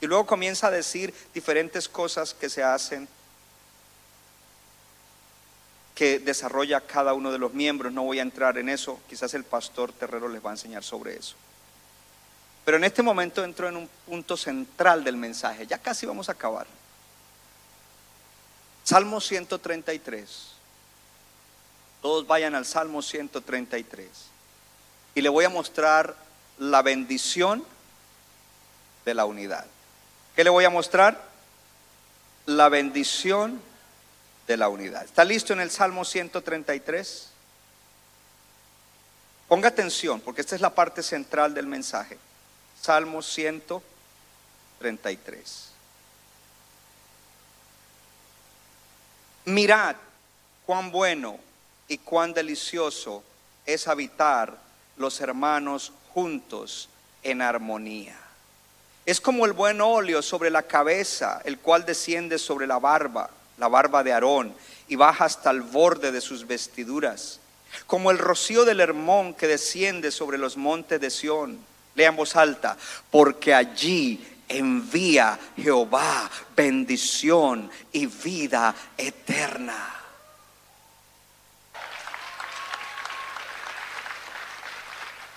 [0.00, 3.08] Y luego comienza a decir diferentes cosas que se hacen
[5.94, 7.92] que desarrolla cada uno de los miembros.
[7.92, 11.16] No voy a entrar en eso, quizás el pastor Terrero les va a enseñar sobre
[11.16, 11.36] eso.
[12.64, 16.32] Pero en este momento entro en un punto central del mensaje, ya casi vamos a
[16.32, 16.66] acabar.
[18.84, 20.54] Salmo 133.
[22.00, 24.08] Todos vayan al Salmo 133.
[25.14, 26.16] Y le voy a mostrar
[26.58, 27.64] la bendición
[29.04, 29.66] de la unidad.
[30.36, 31.22] ¿Qué le voy a mostrar?
[32.46, 33.60] La bendición
[34.46, 35.04] de la unidad.
[35.04, 37.30] ¿Está listo en el Salmo 133?
[39.48, 42.18] Ponga atención, porque esta es la parte central del mensaje.
[42.84, 45.70] Salmo 133.
[49.46, 49.96] Mirad
[50.66, 51.38] cuán bueno
[51.88, 53.24] y cuán delicioso
[53.64, 54.58] es habitar
[54.98, 56.90] los hermanos juntos
[57.22, 58.18] en armonía.
[59.06, 63.68] Es como el buen óleo sobre la cabeza, el cual desciende sobre la barba la
[63.68, 64.54] barba de Aarón,
[64.88, 67.40] y baja hasta el borde de sus vestiduras,
[67.86, 71.72] como el rocío del Hermón que desciende sobre los montes de Sión.
[71.94, 72.76] Lean voz alta,
[73.10, 79.94] porque allí envía Jehová bendición y vida eterna.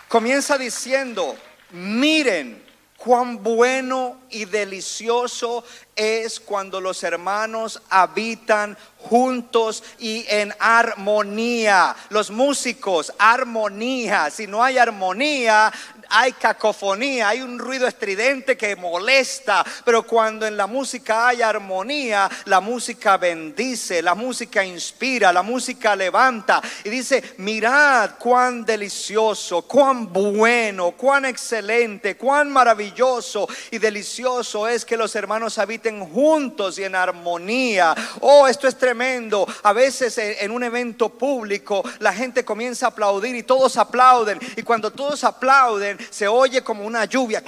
[0.08, 1.36] Comienza diciendo,
[1.72, 2.66] miren
[2.98, 5.64] cuán bueno y delicioso
[5.96, 11.96] es cuando los hermanos habitan juntos y en armonía.
[12.10, 14.30] Los músicos, armonía.
[14.30, 15.72] Si no hay armonía,
[16.10, 22.30] hay cacofonía, hay un ruido estridente que molesta, pero cuando en la música hay armonía,
[22.46, 30.12] la música bendice, la música inspira, la música levanta y dice, mirad cuán delicioso, cuán
[30.12, 36.96] bueno, cuán excelente, cuán maravilloso y delicioso es que los hermanos habiten juntos y en
[36.96, 37.96] armonía.
[38.22, 39.48] Oh, esto es tremendo.
[39.64, 44.64] A veces en un evento público la gente comienza a aplaudir y todos aplauden y
[44.64, 47.44] cuando todos aplauden, se oye como una lluvia.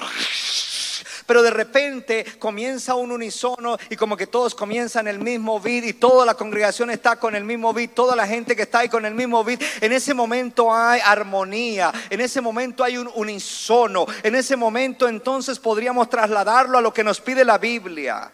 [1.26, 5.94] Pero de repente comienza un unisono y como que todos comienzan el mismo beat y
[5.94, 9.06] toda la congregación está con el mismo beat, toda la gente que está ahí con
[9.06, 9.62] el mismo beat.
[9.82, 15.60] En ese momento hay armonía, en ese momento hay un unisono, en ese momento entonces
[15.60, 18.32] podríamos trasladarlo a lo que nos pide la Biblia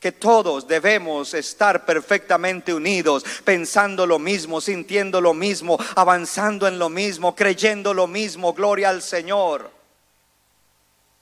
[0.00, 6.88] que todos debemos estar perfectamente unidos, pensando lo mismo, sintiendo lo mismo, avanzando en lo
[6.88, 9.70] mismo, creyendo lo mismo, gloria al Señor.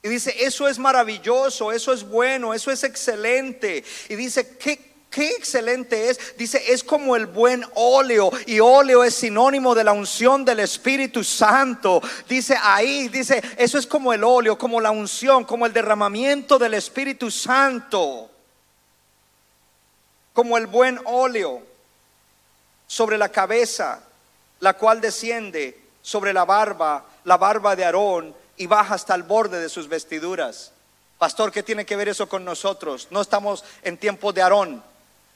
[0.02, 3.82] Y dice, eso es maravilloso, eso es bueno, eso es excelente.
[4.08, 6.36] Y dice, ¿qué, Qué excelente es.
[6.36, 8.32] Dice, es como el buen óleo.
[8.46, 12.02] Y óleo es sinónimo de la unción del Espíritu Santo.
[12.28, 16.74] Dice ahí, dice, eso es como el óleo, como la unción, como el derramamiento del
[16.74, 18.28] Espíritu Santo.
[20.34, 21.62] Como el buen óleo
[22.86, 24.02] sobre la cabeza,
[24.60, 29.60] la cual desciende sobre la barba, la barba de Aarón, y baja hasta el borde
[29.60, 30.72] de sus vestiduras.
[31.18, 33.08] Pastor, ¿qué tiene que ver eso con nosotros?
[33.10, 34.82] No estamos en tiempo de Aarón.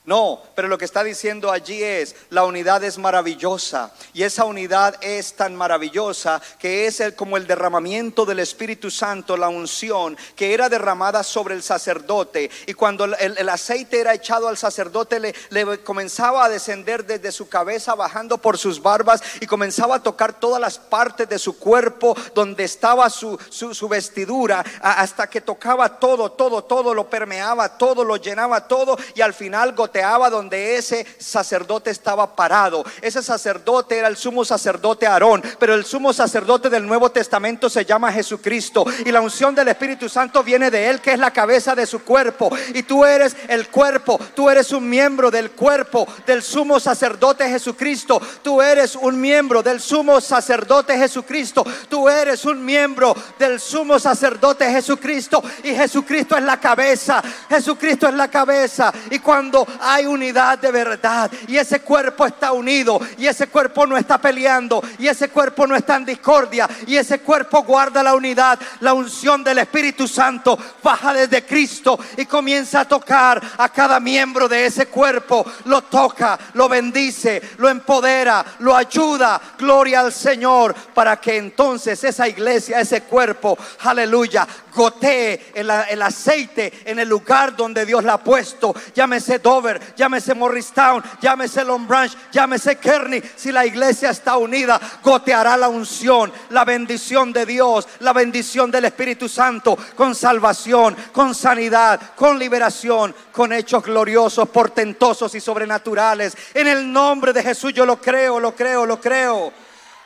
[0.08, 4.96] No, pero lo que está diciendo allí es, la unidad es maravillosa y esa unidad
[5.02, 10.70] es tan maravillosa que es como el derramamiento del Espíritu Santo, la unción que era
[10.70, 16.48] derramada sobre el sacerdote y cuando el, aceite era echado al sacerdote le, comenzaba a
[16.48, 21.28] descender desde su cabeza bajando por sus barbas y comenzaba a tocar todas las partes
[21.28, 26.94] de su cuerpo donde estaba su, su, su vestidura hasta que tocaba todo, todo, todo
[26.94, 29.97] lo permeaba, todo lo llenaba, todo y al final goteaba
[30.30, 32.84] donde ese sacerdote estaba parado.
[33.00, 37.84] Ese sacerdote era el sumo sacerdote Aarón, pero el sumo sacerdote del Nuevo Testamento se
[37.84, 41.74] llama Jesucristo y la unción del Espíritu Santo viene de él, que es la cabeza
[41.74, 42.50] de su cuerpo.
[42.74, 48.20] Y tú eres el cuerpo, tú eres un miembro del cuerpo del sumo sacerdote Jesucristo.
[48.42, 51.64] Tú eres un miembro del sumo sacerdote Jesucristo.
[51.88, 57.22] Tú eres un miembro del sumo sacerdote Jesucristo y Jesucristo es la cabeza.
[57.48, 58.92] Jesucristo es la cabeza.
[59.10, 63.96] Y cuando hay unidad de verdad y ese cuerpo está unido y ese cuerpo no
[63.96, 68.58] está peleando y ese cuerpo no está en discordia y ese cuerpo guarda la unidad.
[68.80, 74.48] La unción del Espíritu Santo baja desde Cristo y comienza a tocar a cada miembro
[74.48, 75.44] de ese cuerpo.
[75.64, 79.40] Lo toca, lo bendice, lo empodera, lo ayuda.
[79.58, 86.98] Gloria al Señor para que entonces esa iglesia, ese cuerpo, aleluya, gotee el, aceite en
[86.98, 88.74] el lugar donde Dios la ha puesto.
[88.94, 93.22] Llámese Dover, llámese Morristown, llámese Long Branch, llámese Kearney.
[93.36, 98.86] Si la iglesia está unida, goteará la unción, la bendición de Dios, la bendición del
[98.86, 106.36] Espíritu Santo, con salvación, con sanidad, con liberación, con hechos gloriosos, portentosos y sobrenaturales.
[106.54, 109.52] En el nombre de Jesús yo lo creo, lo creo, lo creo.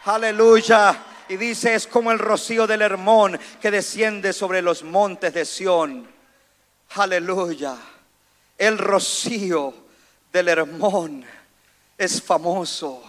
[0.04, 0.96] Aleluya.
[1.28, 6.06] Y dice, es como el rocío del Hermón que desciende sobre los montes de Sión.
[6.96, 7.76] Aleluya.
[8.62, 9.74] El rocío
[10.32, 11.24] del Hermón
[11.98, 13.02] es famoso.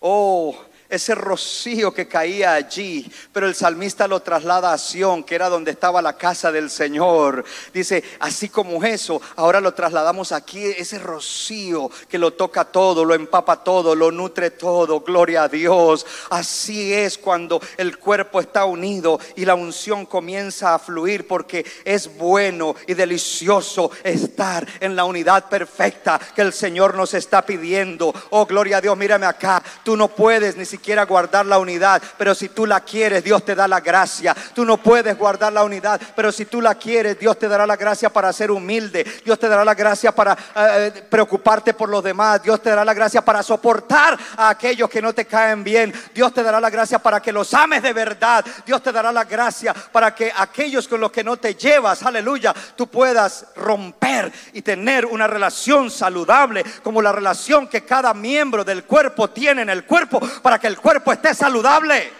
[0.00, 0.56] Oh,
[0.94, 5.72] ese rocío que caía allí, pero el salmista lo traslada a Sión, que era donde
[5.72, 7.44] estaba la casa del Señor.
[7.72, 13.14] Dice, así como eso, ahora lo trasladamos aquí, ese rocío que lo toca todo, lo
[13.14, 16.06] empapa todo, lo nutre todo, gloria a Dios.
[16.30, 22.16] Así es cuando el cuerpo está unido y la unción comienza a fluir porque es
[22.16, 28.14] bueno y delicioso estar en la unidad perfecta que el Señor nos está pidiendo.
[28.30, 32.34] Oh, gloria a Dios, mírame acá, tú no puedes ni siquiera guardar la unidad, pero
[32.34, 34.34] si tú la quieres, Dios te da la gracia.
[34.54, 37.76] Tú no puedes guardar la unidad, pero si tú la quieres, Dios te dará la
[37.76, 39.04] gracia para ser humilde.
[39.24, 42.42] Dios te dará la gracia para eh, preocuparte por los demás.
[42.42, 45.92] Dios te dará la gracia para soportar a aquellos que no te caen bien.
[46.14, 48.44] Dios te dará la gracia para que los ames de verdad.
[48.66, 52.54] Dios te dará la gracia para que aquellos con los que no te llevas, aleluya,
[52.76, 58.84] tú puedas romper y tener una relación saludable, como la relación que cada miembro del
[58.84, 62.12] cuerpo tiene en el cuerpo, para que el cuerpo esté saludable.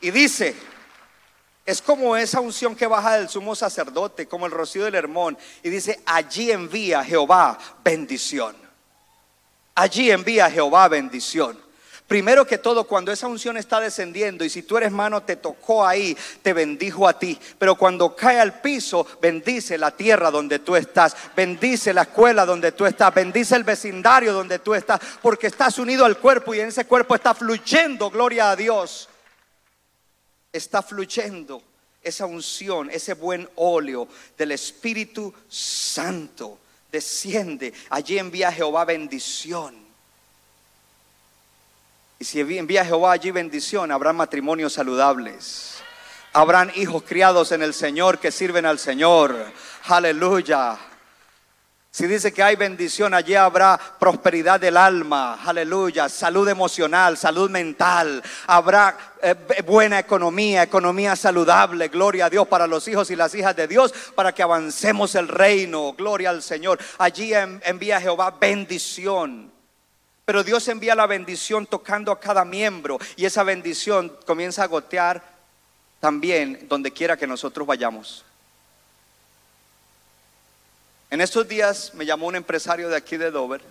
[0.00, 0.54] Y dice,
[1.64, 5.38] es como esa unción que baja del sumo sacerdote, como el rocío del Hermón.
[5.62, 8.54] Y dice, allí envía Jehová bendición.
[9.74, 11.63] Allí envía Jehová bendición.
[12.06, 15.86] Primero que todo, cuando esa unción está descendiendo y si tú eres mano te tocó
[15.86, 17.38] ahí, te bendijo a ti.
[17.58, 22.72] Pero cuando cae al piso, bendice la tierra donde tú estás, bendice la escuela donde
[22.72, 26.68] tú estás, bendice el vecindario donde tú estás, porque estás unido al cuerpo y en
[26.68, 29.08] ese cuerpo está fluyendo, gloria a Dios.
[30.52, 31.62] Está fluyendo
[32.02, 36.58] esa unción, ese buen óleo del Espíritu Santo.
[36.92, 39.83] Desciende, allí envía Jehová bendición.
[42.18, 45.82] Y si envía Jehová allí bendición, habrá matrimonios saludables.
[46.32, 49.36] Habrán hijos criados en el Señor que sirven al Señor.
[49.84, 50.78] Aleluya.
[51.94, 58.20] Si dice que hay bendición, allí habrá prosperidad del alma, aleluya, salud emocional, salud mental,
[58.48, 63.54] habrá eh, buena economía, economía saludable, gloria a Dios para los hijos y las hijas
[63.54, 66.80] de Dios, para que avancemos el reino, gloria al Señor.
[66.98, 69.53] Allí envía Jehová bendición.
[70.24, 75.22] Pero Dios envía la bendición tocando a cada miembro y esa bendición comienza a gotear
[76.00, 78.24] también donde quiera que nosotros vayamos.
[81.10, 83.62] En estos días me llamó un empresario de aquí de Dover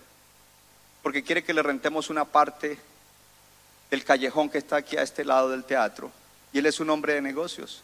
[1.02, 2.78] porque quiere que le rentemos una parte
[3.90, 6.10] del callejón que está aquí a este lado del teatro.
[6.52, 7.82] Y él es un hombre de negocios.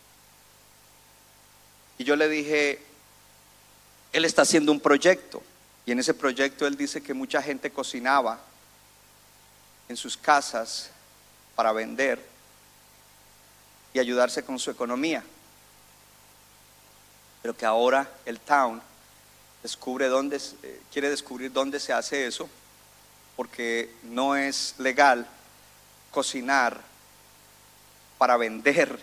[1.99, 2.81] Y yo le dije,
[4.13, 5.43] él está haciendo un proyecto.
[5.85, 8.41] Y en ese proyecto él dice que mucha gente cocinaba
[9.91, 10.89] en sus casas
[11.57, 12.25] para vender
[13.93, 15.25] y ayudarse con su economía.
[17.43, 18.81] Pero que ahora el town
[19.65, 22.49] descubre dónde, eh, quiere descubrir dónde se hace eso,
[23.35, 25.27] porque no es legal
[26.13, 26.81] cocinar
[28.17, 28.97] para vender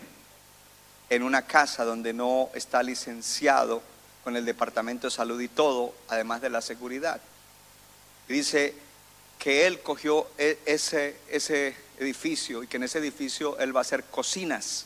[1.10, 3.82] en una casa donde no está licenciado
[4.24, 7.20] con el Departamento de Salud y todo, además de la seguridad.
[8.30, 8.87] Y dice
[9.40, 13.82] que él cogió e, ese, ese edificio y que en ese edificio él va a
[13.82, 14.86] hacer cocinas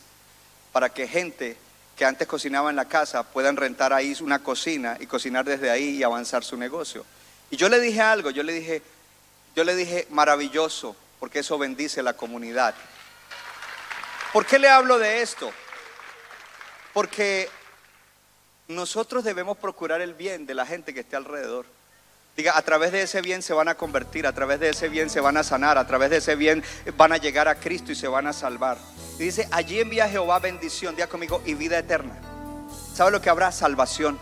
[0.72, 1.58] para que gente
[1.96, 5.98] que antes cocinaba en la casa puedan rentar ahí una cocina y cocinar desde ahí
[5.98, 7.06] y avanzar su negocio.
[7.50, 8.82] Y yo le dije algo, yo le dije,
[9.56, 12.74] yo le dije maravilloso, porque eso bendice la comunidad.
[14.34, 15.52] ¿Por qué le hablo de esto?
[16.94, 17.50] Porque
[18.70, 21.66] nosotros debemos procurar el bien de la gente que esté alrededor.
[22.36, 25.10] Diga, a través de ese bien se van a convertir, a través de ese bien
[25.10, 26.64] se van a sanar, a través de ese bien
[26.98, 28.78] van a llegar a Cristo y se van a salvar.
[29.20, 32.16] Y dice, allí envía Jehová bendición, día conmigo, y vida eterna.
[32.94, 33.52] ¿Sabe lo que habrá?
[33.52, 34.18] Salvación.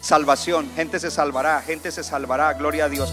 [0.00, 0.70] Salvación.
[0.74, 2.52] Gente se salvará, gente se salvará.
[2.54, 3.12] Gloria a Dios.